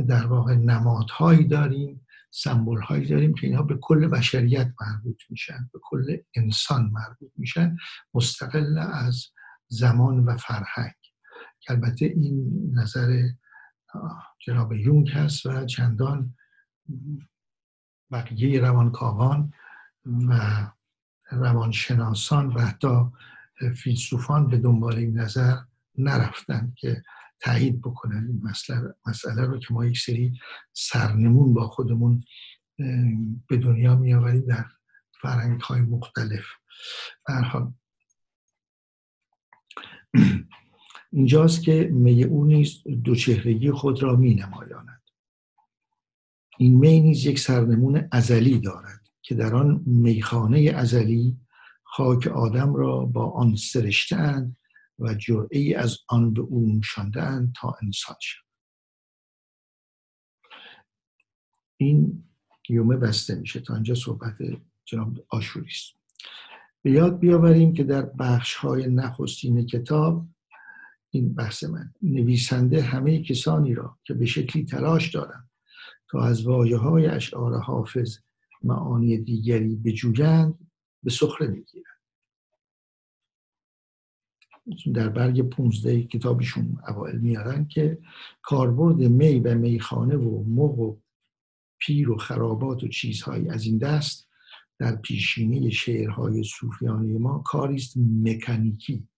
در 0.08 0.26
واقع 0.26 0.54
نمادهایی 0.54 1.44
داریم 1.44 2.03
سمبول 2.36 2.80
هایی 2.80 3.06
داریم 3.06 3.34
که 3.34 3.46
اینها 3.46 3.62
به 3.62 3.78
کل 3.80 4.06
بشریت 4.06 4.72
مربوط 4.80 5.22
میشن 5.30 5.70
به 5.72 5.78
کل 5.82 6.16
انسان 6.36 6.90
مربوط 6.92 7.32
میشن 7.36 7.76
مستقل 8.14 8.78
از 8.78 9.26
زمان 9.68 10.24
و 10.24 10.36
فرهنگ. 10.36 10.94
که 11.60 11.72
البته 11.72 12.06
این 12.06 12.70
نظر 12.74 13.22
جناب 14.46 14.72
یونگ 14.72 15.10
هست 15.10 15.46
و 15.46 15.66
چندان 15.66 16.34
بقیه 18.12 18.60
روانکاوان 18.60 19.52
و 20.28 20.66
روانشناسان 21.30 22.46
و 22.46 22.60
حتی 22.60 23.04
فیلسوفان 23.76 24.48
به 24.48 24.58
دنبال 24.58 24.94
این 24.94 25.18
نظر 25.18 25.56
نرفتن 25.98 26.72
که 26.76 27.02
تایید 27.44 27.80
بکنن 27.80 28.26
این 28.28 28.40
مسئله, 28.42 28.94
مسئله 29.06 29.42
رو 29.42 29.58
که 29.58 29.74
ما 29.74 29.86
یک 29.86 29.98
سری 29.98 30.32
سرنمون 30.72 31.54
با 31.54 31.68
خودمون 31.68 32.24
به 33.48 33.56
دنیا 33.56 33.96
میآوریم 33.96 34.46
در 34.46 34.64
فرهنگ 35.20 35.60
های 35.60 35.80
مختلف 35.80 36.44
حال. 37.26 37.72
اینجاست 41.12 41.62
که 41.62 41.90
می 41.92 42.24
او 42.24 42.44
نیز 42.44 42.82
دو 43.04 43.14
چهرگی 43.14 43.70
خود 43.70 44.02
را 44.02 44.16
می 44.16 44.34
نمایاند 44.34 45.02
این 46.58 46.78
می 46.78 47.00
نیز 47.00 47.26
یک 47.26 47.38
سرنمون 47.38 48.08
ازلی 48.12 48.58
دارد 48.58 49.00
که 49.22 49.34
در 49.34 49.54
آن 49.54 49.82
میخانه 49.86 50.72
ازلی 50.76 51.38
خاک 51.82 52.26
آدم 52.26 52.74
را 52.74 53.04
با 53.04 53.30
آن 53.30 53.56
سرشتند 53.56 54.56
و 54.98 55.14
جرعه 55.14 55.58
ای 55.58 55.74
از 55.74 55.98
آن 56.08 56.34
به 56.34 56.40
او 56.40 56.66
نوشاندهاند 56.66 57.52
تا 57.60 57.76
انسان 57.82 58.16
شد 58.20 58.44
این 61.76 62.24
یومه 62.68 62.96
بسته 62.96 63.34
میشه 63.34 63.60
تا 63.60 63.74
اینجا 63.74 63.94
صحبت 63.94 64.36
جناب 64.84 65.26
آشوری 65.28 65.66
است. 65.66 65.94
به 66.82 66.90
یاد 66.90 67.18
بیاوریم 67.18 67.72
که 67.72 67.84
در 67.84 68.02
بخش 68.02 68.54
های 68.54 68.86
نخستین 68.86 69.66
کتاب 69.66 70.28
این 71.10 71.34
بحث 71.34 71.64
من 71.64 71.92
نویسنده 72.02 72.82
همه 72.82 73.22
کسانی 73.22 73.74
را 73.74 73.98
که 74.04 74.14
به 74.14 74.26
شکلی 74.26 74.64
تلاش 74.64 75.14
دارند 75.14 75.50
تا 76.10 76.24
از 76.24 76.46
واجه 76.46 76.76
های 76.76 77.06
اشعار 77.06 77.58
حافظ 77.60 78.18
معانی 78.62 79.18
دیگری 79.18 79.76
بجویند 79.76 80.58
به 81.02 81.10
سخره 81.10 81.46
می‌گیرند. 81.46 81.93
در 84.94 85.08
برگ 85.08 85.48
15 85.48 86.02
کتابشون 86.02 86.78
اوائل 86.88 87.18
میارن 87.18 87.66
که 87.66 87.98
کاربرد 88.42 88.96
می 88.96 89.40
و 89.40 89.54
میخانه 89.54 90.16
و 90.16 90.44
مغ 90.44 90.78
و 90.78 90.96
پیر 91.78 92.10
و 92.10 92.16
خرابات 92.16 92.84
و 92.84 92.88
چیزهایی 92.88 93.48
از 93.48 93.64
این 93.64 93.78
دست 93.78 94.28
در 94.78 94.96
پیشینه 94.96 95.70
شعرهای 95.70 96.42
صوفیانه 96.44 97.18
ما 97.18 97.38
کاری 97.38 97.74
است 97.74 97.94
مکانیکی 97.96 99.08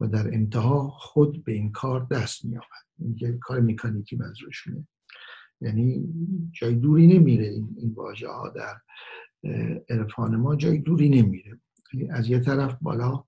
و 0.00 0.06
در 0.06 0.34
انتها 0.34 0.90
خود 0.90 1.44
به 1.44 1.52
این 1.52 1.72
کار 1.72 2.06
دست 2.10 2.44
مییابد. 2.44 3.38
کار 3.40 3.60
مکانیکی 3.60 4.16
منظورشونه. 4.16 4.86
یعنی 5.60 6.08
جای 6.52 6.74
دوری 6.74 7.06
نمیره 7.06 7.44
این, 7.44 7.76
این 7.78 7.92
واژه 7.94 8.28
ها 8.28 8.48
در 8.48 8.76
عرفان 9.90 10.36
ما 10.36 10.56
جای 10.56 10.78
دوری 10.78 11.08
نمیره. 11.08 11.60
یعنی 11.92 12.10
از 12.10 12.28
یه 12.28 12.38
طرف 12.38 12.76
بالا 12.80 13.24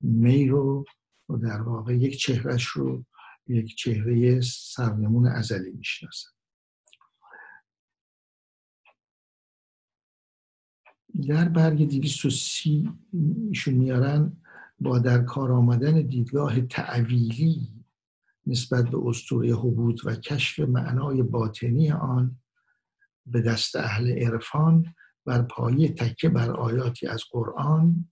می 0.00 0.48
رو 0.48 0.84
و 1.28 1.36
در 1.36 1.62
واقع 1.62 1.96
یک 1.96 2.16
چهرش 2.16 2.64
رو 2.64 3.04
یک 3.46 3.76
چهره 3.76 4.40
سرنمون 4.40 5.26
ازلی 5.26 5.70
می‌شناسن 5.70 6.30
در 11.28 11.48
برگ 11.48 11.88
230 11.88 12.90
ایشون 13.48 13.74
میارن 13.74 14.36
با 14.80 14.98
در 14.98 15.22
کار 15.22 15.52
آمدن 15.52 16.02
دیدگاه 16.02 16.60
تعویلی 16.60 17.68
نسبت 18.46 18.88
به 18.90 18.98
اسطوره 19.06 19.54
حبود 19.54 20.00
و 20.06 20.14
کشف 20.14 20.60
معنای 20.60 21.22
باطنی 21.22 21.90
آن 21.90 22.40
به 23.26 23.42
دست 23.42 23.76
اهل 23.76 24.10
عرفان 24.10 24.94
بر 25.24 25.42
پایه 25.42 25.88
تکه 25.88 26.28
بر 26.28 26.50
آیاتی 26.50 27.06
از 27.06 27.22
قرآن 27.30 28.10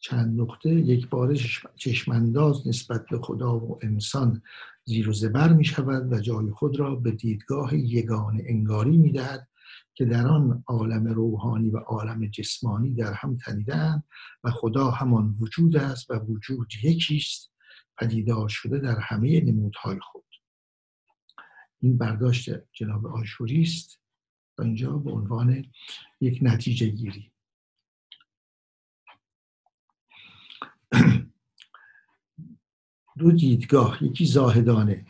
چند 0.00 0.40
نقطه 0.40 0.70
یک 0.70 1.08
بار 1.08 1.36
چشمانداز 1.76 2.68
نسبت 2.68 3.06
به 3.10 3.18
خدا 3.18 3.58
و 3.58 3.78
انسان 3.82 4.42
زیر 4.84 5.08
و 5.08 5.12
زبر 5.12 5.52
می 5.52 5.64
شود 5.64 6.12
و 6.12 6.20
جای 6.20 6.50
خود 6.50 6.80
را 6.80 6.94
به 6.94 7.10
دیدگاه 7.10 7.74
یگان 7.74 8.40
انگاری 8.44 8.96
می 8.96 9.12
دهد 9.12 9.48
که 9.94 10.04
در 10.04 10.26
آن 10.26 10.64
عالم 10.66 11.06
روحانی 11.06 11.70
و 11.70 11.76
عالم 11.76 12.26
جسمانی 12.26 12.94
در 12.94 13.12
هم 13.12 13.36
تنیدن 13.36 14.02
و 14.44 14.50
خدا 14.50 14.90
همان 14.90 15.36
وجود 15.40 15.76
است 15.76 16.10
و 16.10 16.14
وجود 16.14 16.72
یکیست 16.82 17.52
پدیدار 17.98 18.48
شده 18.48 18.78
در 18.78 18.98
همه 18.98 19.40
نمودهای 19.40 19.98
خود. 20.02 20.24
این 21.80 21.98
برداشت 21.98 22.50
جناب 22.72 23.06
آشوری 23.06 23.62
است. 23.62 24.00
و 24.58 24.62
اینجا 24.62 24.92
به 24.92 25.10
عنوان 25.10 25.64
یک 26.20 26.38
نتیجه 26.42 26.86
گیری. 26.86 27.32
دو 33.18 33.32
دیدگاه 33.32 34.04
یکی 34.04 34.26
زاهدانه 34.26 35.06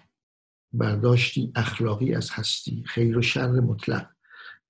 برداشتی 0.72 1.52
اخلاقی 1.54 2.14
از 2.14 2.30
هستی 2.30 2.84
خیر 2.86 3.18
و 3.18 3.22
شر 3.22 3.50
مطلق 3.50 4.10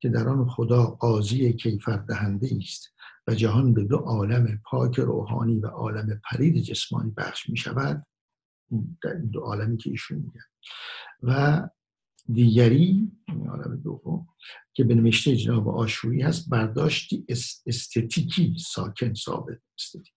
که 0.00 0.08
در 0.08 0.28
آن 0.28 0.48
خدا 0.48 0.86
قاضی 0.86 1.52
کیفر 1.52 1.96
دهنده 1.96 2.50
است 2.58 2.92
و 3.26 3.34
جهان 3.34 3.74
به 3.74 3.84
دو 3.84 3.96
عالم 3.96 4.60
پاک 4.64 4.98
روحانی 4.98 5.60
و 5.60 5.66
عالم 5.66 6.20
پرید 6.30 6.62
جسمانی 6.62 7.10
بخش 7.10 7.48
می 7.48 7.56
شود 7.56 8.06
دو 9.32 9.40
عالمی 9.40 9.76
که 9.76 9.90
ایشون 9.90 10.18
میگن. 10.18 10.40
و 11.22 11.68
دیگری 12.32 13.12
عالم 13.48 13.76
دوم 13.76 14.26
که 14.80 14.84
به 14.84 14.94
نوشته 14.94 15.36
جناب 15.36 15.68
آشوری 15.68 16.22
هست 16.22 16.48
برداشتی 16.50 17.26
استتیکی 17.66 18.56
ساکن 18.58 19.14
ثابت. 19.14 19.58
استتیک. 19.78 20.12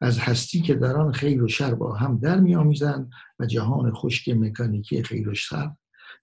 از 0.00 0.18
هستی 0.18 0.60
که 0.60 0.74
در 0.74 0.96
آن 0.96 1.12
خیر 1.12 1.42
و 1.42 1.48
شر 1.48 1.74
با 1.74 1.94
هم 1.94 2.18
در 2.18 2.40
میآمیزند 2.40 3.10
و 3.38 3.46
جهان 3.46 3.92
خشک 3.92 4.28
مکانیکی 4.28 5.02
خیر 5.02 5.28
و 5.28 5.34
شر 5.34 5.70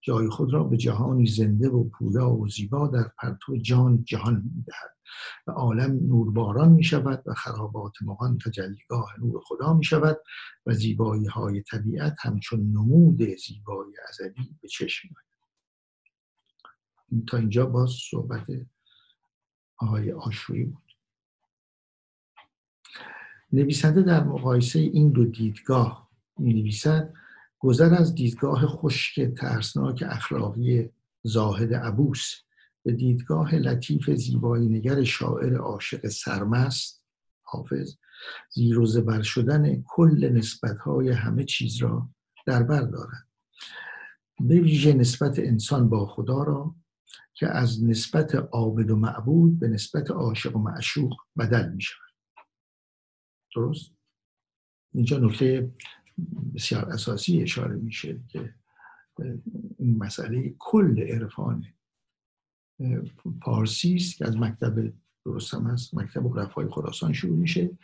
جای 0.02 0.30
خود 0.30 0.54
را 0.54 0.63
به 0.63 0.78
جهانی 0.78 1.25
زنده 1.25 1.69
و 1.69 1.84
پویا 1.84 2.30
و 2.30 2.47
زیبا 2.47 2.88
در 2.88 3.12
پرتو 3.17 3.58
جان 3.58 4.04
جهان 4.04 4.43
می‌دهد 4.56 4.95
و 5.47 5.52
عالم 5.52 5.99
نورباران 6.08 6.71
می 6.71 6.84
شود 6.84 7.23
و 7.25 7.34
خرابات 7.34 7.93
مغان 8.02 8.38
تجلیگاه 8.38 9.13
نور 9.19 9.41
خدا 9.45 9.73
می 9.73 9.84
شود 9.84 10.17
و 10.65 10.73
زیبایی 10.73 11.25
های 11.25 11.62
طبیعت 11.62 12.15
همچون 12.19 12.60
نمود 12.60 13.21
زیبایی 13.21 13.93
ازلی 14.10 14.58
به 14.62 14.67
چشم 14.67 15.10
تا 17.27 17.37
اینجا 17.37 17.65
باز 17.65 17.89
صحبت 18.09 18.47
آقای 19.77 20.11
آشوری 20.11 20.63
بود. 20.63 20.83
نویسنده 23.53 24.01
در 24.01 24.23
مقایسه 24.23 24.79
این 24.79 25.11
دو 25.11 25.25
دیدگاه 25.25 26.09
می 26.37 26.53
نویسد 26.53 27.13
گذر 27.59 27.93
از 27.93 28.15
دیدگاه 28.15 28.67
خشک 28.67 29.21
ترسناک 29.21 30.03
اخلاقی 30.07 30.89
زاهد 31.23 31.73
عبوس 31.73 32.35
به 32.83 32.91
دیدگاه 32.91 33.55
لطیف 33.55 34.09
زیبایی 34.09 34.69
نگر 34.69 35.03
شاعر 35.03 35.55
عاشق 35.55 36.07
سرمست 36.07 37.03
حافظ 37.41 37.95
زیر 38.53 38.79
و 38.79 38.85
زبر 38.85 39.21
شدن 39.21 39.83
کل 39.87 40.29
نسبتهای 40.33 41.09
همه 41.09 41.43
چیز 41.43 41.77
را 41.77 42.09
در 42.45 42.63
بر 42.63 42.81
دارد. 42.81 43.27
به 44.39 44.61
ویژه 44.61 44.93
نسبت 44.93 45.39
انسان 45.39 45.89
با 45.89 46.05
خدا 46.05 46.43
را 46.43 46.75
که 47.33 47.47
از 47.47 47.83
نسبت 47.83 48.35
عابد 48.35 48.91
و 48.91 48.95
معبود 48.95 49.59
به 49.59 49.67
نسبت 49.67 50.11
عاشق 50.11 50.55
و 50.55 50.59
معشوق 50.59 51.17
بدل 51.37 51.69
می 51.69 51.81
شود 51.81 52.09
درست؟ 53.55 53.91
اینجا 54.93 55.17
نکته 55.17 55.71
بسیار 56.55 56.89
اساسی 56.89 57.41
اشاره 57.41 57.75
میشه 57.75 58.19
که 58.27 58.53
این 59.77 59.97
مسئله 59.97 60.55
کل 60.59 60.99
عرفان 60.99 61.65
پارسی 63.41 63.95
است 63.95 64.17
که 64.17 64.27
از 64.27 64.37
مکتب 64.37 64.93
درست 65.25 65.53
هم 65.53 65.67
هست. 65.67 65.93
مکتب 65.93 66.39
رفای 66.39 66.67
خراسان 66.69 67.13
شروع 67.13 67.37
میشه. 67.37 67.77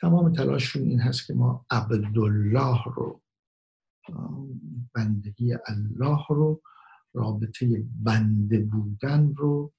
تمام 0.00 0.32
تلاششون 0.32 0.82
این 0.82 1.00
هست 1.00 1.26
که 1.26 1.34
ما 1.34 1.66
عبدالله 1.70 2.84
رو 2.84 3.22
بندگی 4.94 5.54
الله 5.66 6.26
رو 6.28 6.62
رابطه 7.16 7.84
بنده 8.02 8.58
بودن 8.58 9.34
رو 9.34 9.72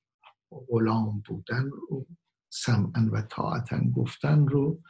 غلام 0.50 1.24
بودن 1.28 1.70
رو 1.70 2.08
سمعا 2.50 3.10
و 3.12 3.22
طاعتا 3.22 3.80
گفتن 3.80 4.48
رو 4.48 4.82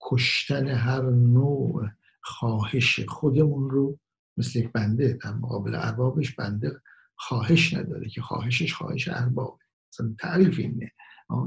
کشتن 0.00 0.66
هر 0.66 1.10
نوع 1.10 1.88
خواهش 2.22 3.00
خودمون 3.00 3.70
رو 3.70 3.98
مثل 4.36 4.58
یک 4.58 4.72
بنده 4.72 5.18
در 5.24 5.32
مقابل 5.32 5.74
اربابش 5.74 6.34
بنده 6.34 6.80
خواهش 7.16 7.74
نداره 7.74 8.08
که 8.08 8.22
خواهشش 8.22 8.74
خواهش 8.74 9.08
اربابه. 9.08 9.64
مثلا 9.92 10.14
تعریف 10.18 10.58
اینه. 10.58 10.92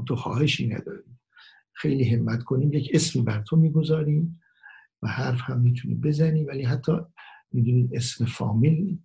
تو 0.08 0.16
خواهشی 0.16 0.68
نداری. 0.68 1.18
خیلی 1.72 2.14
همت 2.14 2.42
کنیم 2.42 2.72
یک 2.72 2.90
اسمی 2.94 3.22
بر 3.22 3.42
تو 3.42 3.56
می‌گذاریم 3.56 4.40
و 5.02 5.08
حرف 5.08 5.40
هم 5.40 5.60
می‌تونی 5.60 5.94
بزنی 5.94 6.44
ولی 6.44 6.62
حتی 6.62 6.92
می‌دونید 7.52 7.96
اسم 7.96 8.24
فامیل 8.24 8.98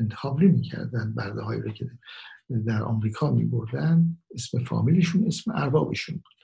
انتخاب 0.00 0.42
نمی‌کردن 0.42 1.14
برده 1.14 1.42
هایی 1.42 1.60
رو 1.60 1.72
که 1.72 1.90
در 2.66 2.82
آمریکا 2.82 3.30
میبردن. 3.30 4.18
اسم 4.34 4.64
فامیلشون 4.64 5.26
اسم 5.26 5.50
اربابشون 5.54 6.14
بود. 6.14 6.40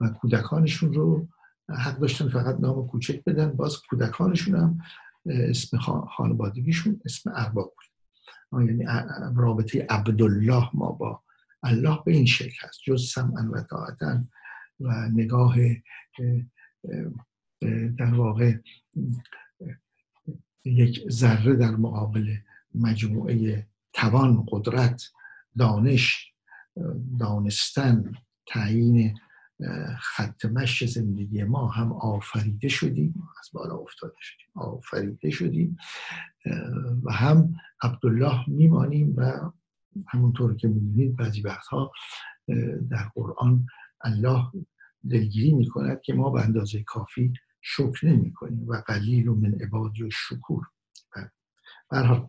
و 0.00 0.08
کودکانشون 0.08 0.92
رو 0.92 1.28
حق 1.68 1.98
داشتن 1.98 2.28
فقط 2.28 2.60
نام 2.60 2.86
کوچک 2.86 3.24
بدن. 3.24 3.50
باز 3.52 3.80
کودکانشون 3.90 4.54
هم 4.54 4.78
اسم 5.26 5.78
خانوادگیشون 6.16 7.00
اسم 7.04 7.30
ارباب 7.34 7.74
بود. 7.74 7.86
یعنی 8.68 8.84
رابطه 9.36 9.86
عبدالله 9.90 10.70
ما 10.74 10.92
با 10.92 11.22
الله 11.62 11.98
به 12.06 12.12
این 12.12 12.26
شکل 12.26 12.66
هست. 12.68 12.80
جز 12.84 13.10
سمعا 13.14 13.50
و 13.52 13.60
طاعتا 13.60 14.24
و 14.80 15.08
نگاه 15.08 15.56
در 17.98 18.14
واقع 18.14 18.54
یک 20.66 21.10
ذره 21.10 21.56
در 21.56 21.70
مقابل 21.70 22.34
مجموعه 22.74 23.66
توان 23.92 24.46
قدرت 24.48 25.02
دانش 25.58 26.32
دانستن 27.20 28.12
تعیین 28.46 29.18
خط 29.98 30.44
مش 30.44 30.84
زندگی 30.84 31.44
ما 31.44 31.68
هم 31.68 31.92
آفریده 31.92 32.68
شدیم. 32.68 33.14
از 33.40 33.48
بالا 33.52 33.76
افتاده 33.76 34.14
شدیم. 34.20 34.46
آفریده 34.54 35.30
شدیم. 35.30 35.76
و 37.02 37.12
هم 37.12 37.54
عبدالله 37.82 38.48
میمانیم 38.48 39.14
و 39.16 39.50
همونطور 40.08 40.56
که 40.56 40.68
می‌بینید 40.68 41.16
بعضی 41.16 41.40
وقتها 41.40 41.92
در 42.90 43.10
قرآن 43.14 43.66
الله 44.00 44.44
دلگیری 45.10 45.54
می‌کند 45.54 46.00
که 46.00 46.14
ما 46.14 46.30
به 46.30 46.44
اندازه 46.44 46.82
کافی 46.82 47.32
شکر 47.68 48.06
نمی 48.06 48.32
کنیم 48.32 48.68
و 48.68 48.82
قلیل 48.86 49.28
و 49.28 49.34
من 49.34 49.54
عبادی 49.60 50.02
و 50.02 50.10
شکور. 50.10 50.66
برحال 51.90 52.28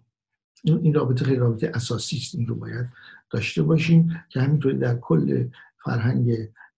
این 0.63 0.93
رابطه 0.93 1.25
خیلی 1.25 1.37
رابطه 1.37 1.71
اساسی 1.73 2.17
است 2.17 2.35
این 2.35 2.47
رو 2.47 2.55
باید 2.55 2.89
داشته 3.29 3.63
باشیم 3.63 4.23
که 4.29 4.41
همینطوری 4.41 4.77
در 4.77 4.97
کل 4.99 5.49
فرهنگ 5.83 6.31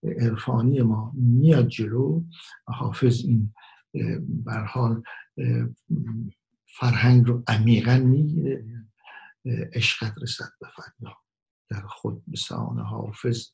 عرفانی 0.03 0.81
ما 0.81 1.11
میاد 1.15 1.67
جلو 1.67 2.23
حافظ 2.65 3.25
این 3.25 3.53
برحال 4.29 5.03
فرهنگ 6.79 7.27
رو 7.27 7.43
عمیقا 7.47 7.97
می‌گیره. 7.97 8.65
عشقت 9.73 10.13
رسد 10.21 10.49
به 10.61 10.67
فردا 10.75 11.13
در 11.69 11.81
خود 11.81 12.23
بسان 12.31 12.79
حافظ 12.79 13.47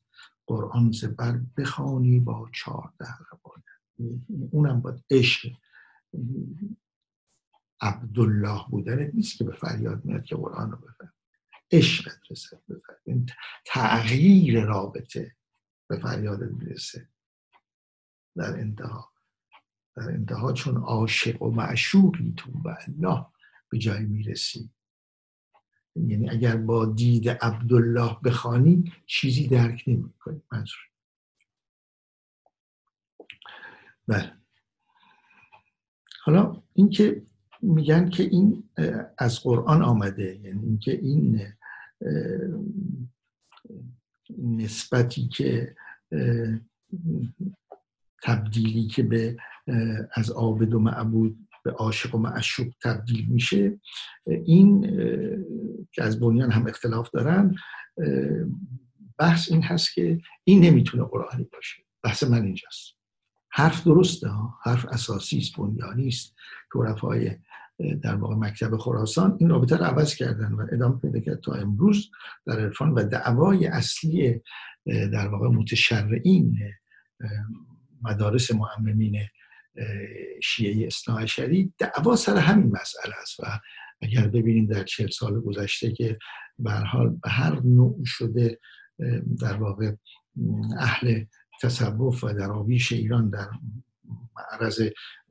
قرآن 0.47 0.91
زبر 0.91 1.39
بخوانی 1.57 2.19
با 2.19 2.49
چهارده 2.53 3.05
باید 3.43 3.54
اونم 4.51 4.81
باید 4.81 5.03
عشق 5.09 5.51
عبدالله 7.81 8.65
بودنت 8.69 9.15
نیست 9.15 9.37
که 9.37 9.43
به 9.43 9.53
فریاد 9.53 10.05
میاد 10.05 10.23
که 10.23 10.35
قرآن 10.35 10.71
رو 10.71 10.77
بفهم 10.77 11.13
عشقت 11.71 12.19
رسد 12.31 12.61
به 12.67 12.81
تغییر 13.65 14.65
رابطه 14.65 15.35
به 15.87 15.99
فریاد 15.99 16.43
می‌رسه. 16.43 17.09
در 18.35 18.59
انتها. 18.59 19.11
در 19.95 20.03
انتها 20.03 20.53
چون 20.53 20.77
عاشق 20.77 21.41
و 21.41 21.51
معشوقی 21.51 22.33
تو 22.37 22.51
به 22.51 22.77
الله 22.87 23.25
به 23.69 23.77
جای 23.77 24.05
می‌رسی. 24.05 24.69
یعنی 25.95 26.29
اگر 26.29 26.57
با 26.57 26.85
دید 26.85 27.29
عبدالله 27.29 28.17
بخوانی 28.23 28.93
چیزی 29.05 29.47
درک 29.47 29.83
نمی 29.87 30.13
کنی 30.19 30.41
منظور 30.51 30.94
بله. 34.07 34.31
حالا 36.23 36.63
اینکه 36.73 37.25
میگن 37.61 38.09
که 38.09 38.23
این 38.23 38.69
از 39.17 39.39
قرآن 39.39 39.81
آمده 39.81 40.39
یعنی 40.43 40.65
اینکه 40.65 40.91
این 40.91 41.41
نسبتی 44.37 45.27
که 45.27 45.75
تبدیلی 48.23 48.87
که 48.87 49.03
به 49.03 49.37
از 50.15 50.29
عابد 50.29 50.73
و 50.73 50.79
معبود 50.79 51.47
به 51.63 51.71
عاشق 51.71 52.15
و 52.15 52.17
معشوق 52.17 52.73
تبدیل 52.83 53.25
میشه 53.29 53.79
این 54.25 54.81
که 55.91 56.03
از 56.03 56.19
بنیان 56.19 56.51
هم 56.51 56.67
اختلاف 56.67 57.09
دارن 57.09 57.55
بحث 59.17 59.51
این 59.51 59.63
هست 59.63 59.93
که 59.93 60.21
این 60.43 60.63
نمی‌تونه 60.63 61.03
قرآنی 61.03 61.43
باشه. 61.43 61.83
بحث 62.03 62.23
من 62.23 62.43
اینجاست. 62.43 62.94
حرف 63.55 63.83
درسته 63.83 64.27
ها 64.27 64.59
حرف 64.63 64.85
اساسی 64.85 65.37
است 65.37 65.55
بنیانی 65.57 66.07
است. 66.07 66.35
که 66.71 67.39
در 68.01 68.15
واقع 68.15 68.35
مکتب 68.35 68.77
خراسان 68.77 69.37
این 69.39 69.49
رابطه 69.49 69.77
رو 69.77 69.83
عوض 69.83 70.15
کردن 70.15 70.51
و 70.51 70.67
ادامه 70.71 70.99
پیدا 70.99 71.19
کرد 71.19 71.39
تا 71.39 71.53
امروز 71.53 72.11
در 72.45 72.59
عرفان 72.59 72.91
و 72.91 73.03
دعوای 73.03 73.67
اصلی 73.67 74.41
در 74.85 75.27
واقع 75.27 75.47
متشرعین 75.47 76.59
مدارس 78.01 78.51
معممین 78.51 79.17
شیعه 80.43 80.87
اصلاح 80.87 81.25
دعوا 81.77 82.15
سر 82.15 82.37
همین 82.37 82.71
مسئله 82.81 83.13
است 83.21 83.39
و 83.39 83.43
اگر 84.01 84.27
ببینیم 84.27 84.65
در 84.65 84.83
چهل 84.83 85.09
سال 85.09 85.41
گذشته 85.41 85.91
که 85.91 86.17
به 86.59 86.71
هر 87.25 87.59
نوع 87.63 88.01
شده 88.05 88.59
در 89.41 89.57
واقع 89.57 89.91
اهل 90.79 91.23
تصوف 91.61 92.23
و 92.23 92.33
دراویش 92.33 92.91
ایران 92.91 93.29
در 93.29 93.47
معرض 94.35 94.81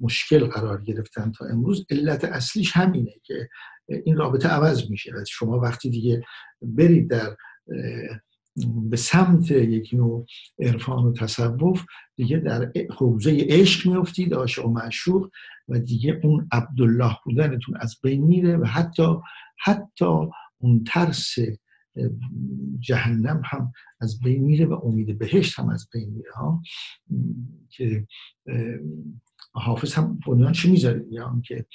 مشکل 0.01 0.47
قرار 0.47 0.83
گرفتن 0.83 1.33
تا 1.33 1.47
امروز 1.47 1.87
علت 1.91 2.25
اصلیش 2.25 2.73
همینه 2.73 3.13
که 3.23 3.49
این 4.05 4.17
رابطه 4.17 4.49
عوض 4.49 4.91
میشه 4.91 5.13
شما 5.29 5.59
وقتی 5.59 5.91
دیگه 5.91 6.25
برید 6.63 7.11
در 7.11 7.37
به 8.91 8.97
سمت 8.97 9.51
یک 9.51 9.91
نوع 9.93 10.27
عرفان 10.59 11.05
و 11.05 11.13
تصوف 11.13 11.85
دیگه 12.17 12.39
در 12.39 12.73
حوزه 12.91 13.47
عشق 13.49 13.91
میفتید 13.91 14.35
عاشق 14.35 14.67
و 14.67 14.73
معشوق 14.73 15.31
و 15.69 15.79
دیگه 15.79 16.21
اون 16.23 16.49
عبدالله 16.53 17.17
بودنتون 17.25 17.77
از 17.81 17.97
بین 18.03 18.25
میره 18.25 18.57
و 18.57 18.65
حتی 18.65 19.17
حتی 19.65 20.05
اون 20.59 20.85
ترس 20.87 21.35
جهنم 22.81 23.43
هم 23.45 23.73
از 24.01 24.21
بین 24.21 24.45
میره 24.45 24.67
و 24.67 24.73
امید 24.73 25.19
بهشت 25.19 25.59
هم 25.59 25.69
از 25.69 25.89
بین 25.93 26.11
میره 26.11 26.33
ها. 26.35 26.63
که 27.69 28.07
حافظ 29.53 29.95
هم 29.95 30.19
بنیانش 30.27 30.67
می‌ذاره؟ 30.67 31.05
یا 31.11 31.41
که 31.45 31.67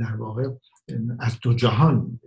در 0.00 0.16
واقع 0.16 0.48
از 1.18 1.38
دو 1.42 1.54
جهان 1.54 2.20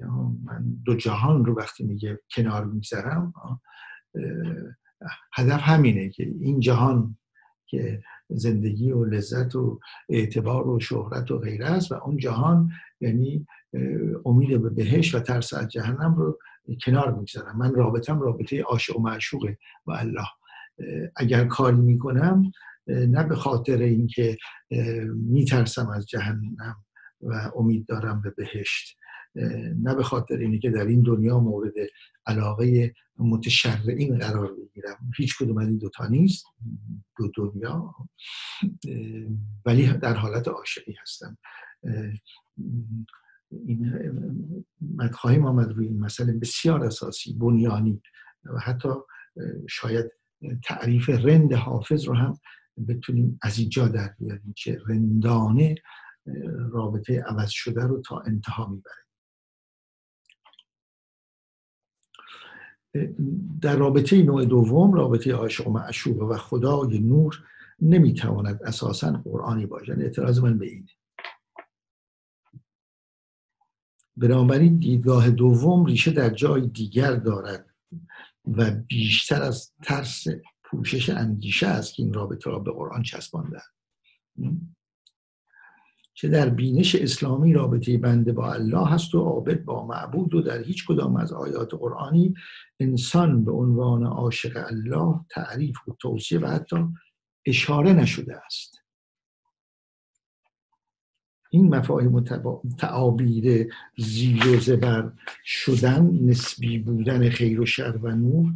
من 0.44 0.78
دو 0.86 0.96
جهان 0.96 1.46
رو 1.46 1.56
وقتی 1.56 1.84
میگه 1.84 2.20
کنار 2.36 2.66
میگذرم 2.66 3.34
هدف 5.34 5.62
همینه 5.64 6.10
که 6.10 6.34
این 6.42 6.60
جهان 6.60 7.18
که 7.66 8.02
زندگی 8.30 8.92
و 8.92 9.06
لذت 9.06 9.56
و 9.56 9.80
اعتبار 10.10 10.68
و 10.68 10.80
شهرت 10.80 11.32
و 11.32 11.40
غیره 11.40 11.66
است 11.66 11.92
و 11.92 11.96
اون 11.96 12.18
جهان 12.18 12.72
یعنی 13.02 13.48
امید 14.26 14.62
به 14.62 14.70
بهش 14.70 15.16
و 15.16 15.20
ترس 15.20 15.54
از 15.54 15.68
جهنم 15.68 16.16
رو 16.16 16.40
کنار 16.86 17.16
می‌گذارم. 17.16 17.58
من 17.58 17.74
رابطم 17.74 18.20
رابطه 18.20 18.62
عاشق 18.62 18.98
و 18.98 19.02
معشوقه 19.02 19.58
و 19.86 19.92
الله. 19.92 20.28
اگر 21.16 21.46
کاری 21.46 21.78
می‌کنم 21.78 22.52
نه 22.88 23.24
به 23.24 23.36
خاطر 23.36 23.78
اینکه 23.78 24.38
میترسم 25.16 25.90
از 25.90 26.06
جهنم 26.06 26.76
و 27.22 27.52
امید 27.56 27.86
دارم 27.86 28.22
به 28.22 28.30
بهشت. 28.38 28.98
نه 29.84 29.96
به 29.96 30.04
خاطر 30.04 30.38
اینه 30.38 30.60
که 30.60 30.70
در 30.70 30.86
این 30.86 31.02
دنیا 31.02 31.40
مورد 31.40 31.74
علاقه 32.26 32.94
متشرعین 33.20 34.18
قرار 34.18 34.52
بگیرم. 34.54 35.12
هیچ 35.18 35.38
کدوم 35.38 35.58
از 35.58 35.68
این 35.68 35.78
دوتا 35.78 36.08
نیست. 36.08 36.46
دو 37.18 37.32
دنیا. 37.36 37.96
ولی 39.66 39.88
در 39.88 40.14
حالت 40.14 40.48
عاشقی 40.48 40.96
هستم. 41.02 41.38
این 43.52 43.92
خواهیم 45.14 45.46
آمد 45.46 45.72
روی 45.72 45.88
این 45.88 46.00
مسئله 46.00 46.34
بسیار 46.34 46.84
اساسی 46.84 47.34
بنیانی 47.34 48.02
و 48.46 48.60
حتی 48.60 48.90
شاید 49.70 50.12
تعریف 50.64 51.10
رند 51.10 51.54
حافظ 51.54 52.08
رو 52.08 52.16
هم 52.16 52.40
بتونیم 52.88 53.40
از 53.42 53.60
اینجا 53.60 53.88
در 53.88 54.16
بیاریم 54.20 54.54
که 54.58 54.82
رندانه 54.88 55.76
رابطه 56.72 57.22
عوض 57.22 57.50
شده 57.50 57.84
رو 57.84 58.02
تا 58.02 58.20
انتها 58.20 58.68
می‌بره 58.68 59.08
در 63.62 63.76
رابطه 63.76 64.24
نوع 64.24 64.46
دوم 64.46 64.94
رابطه 64.94 65.34
عاشق 65.34 65.68
و 65.68 65.72
معشوق 65.72 66.22
و 66.22 66.38
خدای 66.38 67.00
نور 67.00 67.44
نمی‌تواند 67.82 68.64
اساسا 68.64 69.12
قرآنی 69.12 69.66
باشد. 69.66 69.90
یعنی 69.90 70.04
اعتراض 70.04 70.40
من 70.40 70.58
به 70.58 70.66
اینه 70.66 70.90
بنابراین 74.18 74.78
دیدگاه 74.78 75.30
دوم 75.30 75.86
ریشه 75.86 76.12
در 76.12 76.30
جای 76.30 76.68
دیگر 76.68 77.16
دارد 77.16 77.66
و 78.46 78.72
بیشتر 78.72 79.42
از 79.42 79.72
ترس 79.84 80.24
پوشش 80.64 81.10
اندیشه 81.10 81.68
است 81.68 81.94
که 81.94 82.04
این 82.04 82.14
رابطه 82.14 82.50
را 82.50 82.60
به 82.60 82.72
قرآن 82.72 83.04
چسبانده 83.04 83.62
چه 86.14 86.28
در 86.28 86.50
بینش 86.50 86.96
اسلامی 86.96 87.54
رابطه 87.54 87.98
بنده 87.98 88.34
با 88.34 88.54
الله 88.54 88.88
هست 88.88 89.16
و 89.16 89.20
عابد 89.20 89.64
با 89.64 89.86
معبود 89.86 90.34
و 90.34 90.42
در 90.42 90.64
هیچ 90.64 90.86
کدام 90.88 91.16
از 91.16 91.34
آیات 91.34 91.74
قرآنی 91.74 92.34
انسان 92.80 93.46
به 93.46 93.52
عنوان 93.52 94.04
عاشق 94.04 94.66
الله 94.68 95.26
تعریف 95.30 95.78
و 95.88 95.96
توصیه 96.00 96.40
و 96.40 96.48
حتی 96.48 96.78
اشاره 97.46 97.94
نشده 97.94 98.36
است. 98.46 98.77
این 101.58 101.76
مفاهیم 101.76 102.20
تعابیر 102.78 103.74
زیر 103.98 104.48
و 104.48 104.60
زبر 104.60 105.12
شدن 105.46 106.20
نسبی 106.22 106.78
بودن 106.78 107.30
خیر 107.30 107.62
و 107.62 107.66
شر 107.66 107.98
و 107.98 108.12
نور 108.12 108.54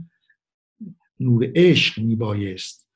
نور 1.19 1.51
عشق 1.55 2.01
میبایست. 2.01 2.87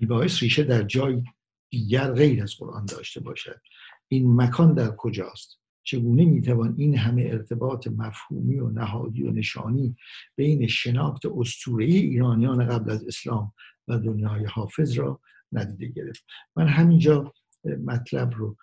میبایست 0.00 0.42
ریشه 0.42 0.62
در 0.62 0.82
جای 0.82 1.24
دیگر 1.70 2.12
غیر 2.12 2.42
از 2.42 2.54
قرآن 2.58 2.86
داشته 2.86 3.20
باشد. 3.20 3.60
این 4.08 4.36
مکان 4.36 4.74
در 4.74 4.90
کجاست؟ 4.96 5.58
چگونه 5.82 6.24
می‌توان 6.24 6.74
این 6.78 6.96
همه 6.96 7.22
ارتباط 7.22 7.86
مفهومی 7.86 8.58
و 8.58 8.70
نهادی 8.70 9.22
و 9.22 9.30
نشانی 9.30 9.96
بین 10.36 10.66
شناخت 10.66 11.26
اسطوره‌ای 11.26 11.96
ایرانیان 11.96 12.66
قبل 12.66 12.90
از 12.90 13.04
اسلام 13.04 13.52
و 13.88 13.98
دنیای 13.98 14.44
حافظ 14.44 14.92
را 14.92 15.20
ندیده 15.52 15.86
گرفت؟ 15.88 16.24
من 16.56 16.68
همینجا 16.68 17.32
مطلب 17.64 18.34
رو 18.34 18.56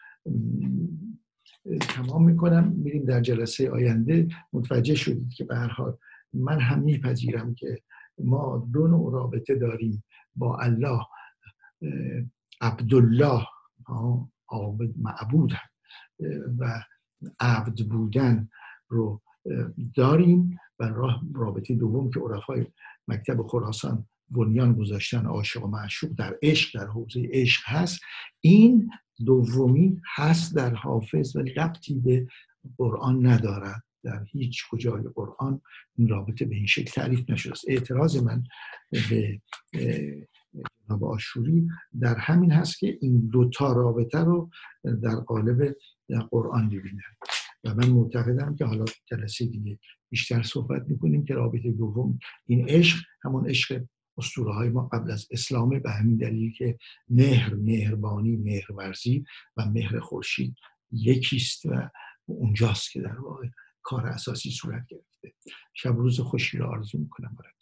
تمام 1.80 2.26
می‌کنم. 2.26 2.68
میریم 2.68 3.06
در 3.06 3.22
جلسه 3.22 3.72
آینده. 3.72 4.28
متوجه 4.54 4.96
شدید 4.96 5.34
که 5.34 5.44
به 5.44 5.56
هر 5.56 5.68
حال 5.68 5.98
من 6.34 6.60
هم 6.60 6.80
میپذیرم 6.80 7.56
که 7.56 7.82
ما 8.18 8.70
دو 8.74 8.88
نوع 8.88 9.14
رابطه 9.14 9.56
داریم. 9.56 10.04
با 10.36 10.58
الله 10.58 11.02
عبدالله 12.62 13.46
عابد 14.48 14.94
معبود 14.98 15.54
و 16.60 16.84
عبد 17.40 17.88
بودن 17.90 18.50
رو 18.88 19.22
داریم. 19.96 20.60
و 20.80 20.92
رابطه 21.34 21.76
دوم 21.76 22.10
که 22.10 22.20
عرفای 22.20 22.66
مکتب 23.08 23.48
خراسان 23.48 24.08
بنیان 24.30 24.74
گذاشتن 24.74 25.26
عاشق 25.26 25.64
و 25.64 25.68
معشوق 25.68 26.12
در 26.18 26.38
عشق 26.42 26.80
در 26.80 26.88
حوزه 26.88 27.30
عشق 27.32 27.62
هست. 27.66 28.02
این 28.42 28.90
دومی 29.26 30.02
هست 30.16 30.56
در 30.56 30.74
حافظ 30.74 31.36
ولی 31.36 31.54
ربطی 31.54 31.96
به 31.96 32.28
قرآن 32.78 33.26
ندارد. 33.26 33.84
در 34.04 34.26
هیچ 34.32 34.64
کجای 34.72 35.04
قرآن 35.16 35.62
این 35.98 36.08
رابطه 36.08 36.46
به 36.46 36.56
این 36.56 36.66
شکل 36.66 36.92
تعریف 36.92 37.30
نشده 37.30 37.52
است. 37.52 37.64
اعتراض 37.68 38.24
من 38.24 38.44
به 38.92 39.42
جناب 40.88 41.04
آشوری 41.04 41.68
در 42.00 42.16
همین 42.16 42.52
هست 42.52 42.80
که 42.80 42.98
این 43.02 43.30
دوتا 43.34 43.74
رابطه 43.74 44.20
رو 44.20 44.50
در 44.84 45.16
قالب 45.16 45.76
قرآن 46.32 46.70
ببینن 46.70 47.02
و 47.64 47.76
من 47.76 47.90
معتقدم 47.90 48.56
که 48.56 48.66
حالا 48.66 48.86
جلسه 49.06 49.46
دیگه 49.46 49.80
بیشتر 50.10 50.44
صحبت 50.44 50.88
می‌کنیم 50.88 51.26
که 51.26 51.34
رابطه 51.34 51.72
دوم 51.72 52.20
این 52.46 52.70
عشق 52.70 52.98
همون 53.24 53.50
عشق 53.50 53.86
اسطوره 54.18 54.54
های 54.54 54.70
ما 54.70 54.88
قبل 54.88 55.12
از 55.12 55.28
اسلام 55.32 55.80
به 55.80 55.92
همین 55.92 56.18
دلیل 56.18 56.54
که 56.54 56.78
مهر 57.10 57.54
مهربانی 57.54 58.36
مهرورزی 58.36 59.26
و 59.58 59.66
مهر 59.66 60.00
خورشید 60.00 60.56
یکیست 60.92 61.66
و 61.66 61.90
اونجاست 62.26 62.92
که 62.92 63.02
در 63.02 63.20
واقع 63.20 63.48
کار 63.84 64.08
اساسی 64.08 64.52
صورت 64.52 64.86
گرفته. 64.88 65.34
شب 65.74 65.96
روز 65.96 66.20
خوشی 66.20 66.58
را 66.58 66.70
آرزو 66.70 66.98
می‌کنم 66.98 67.36
برای 67.40 67.55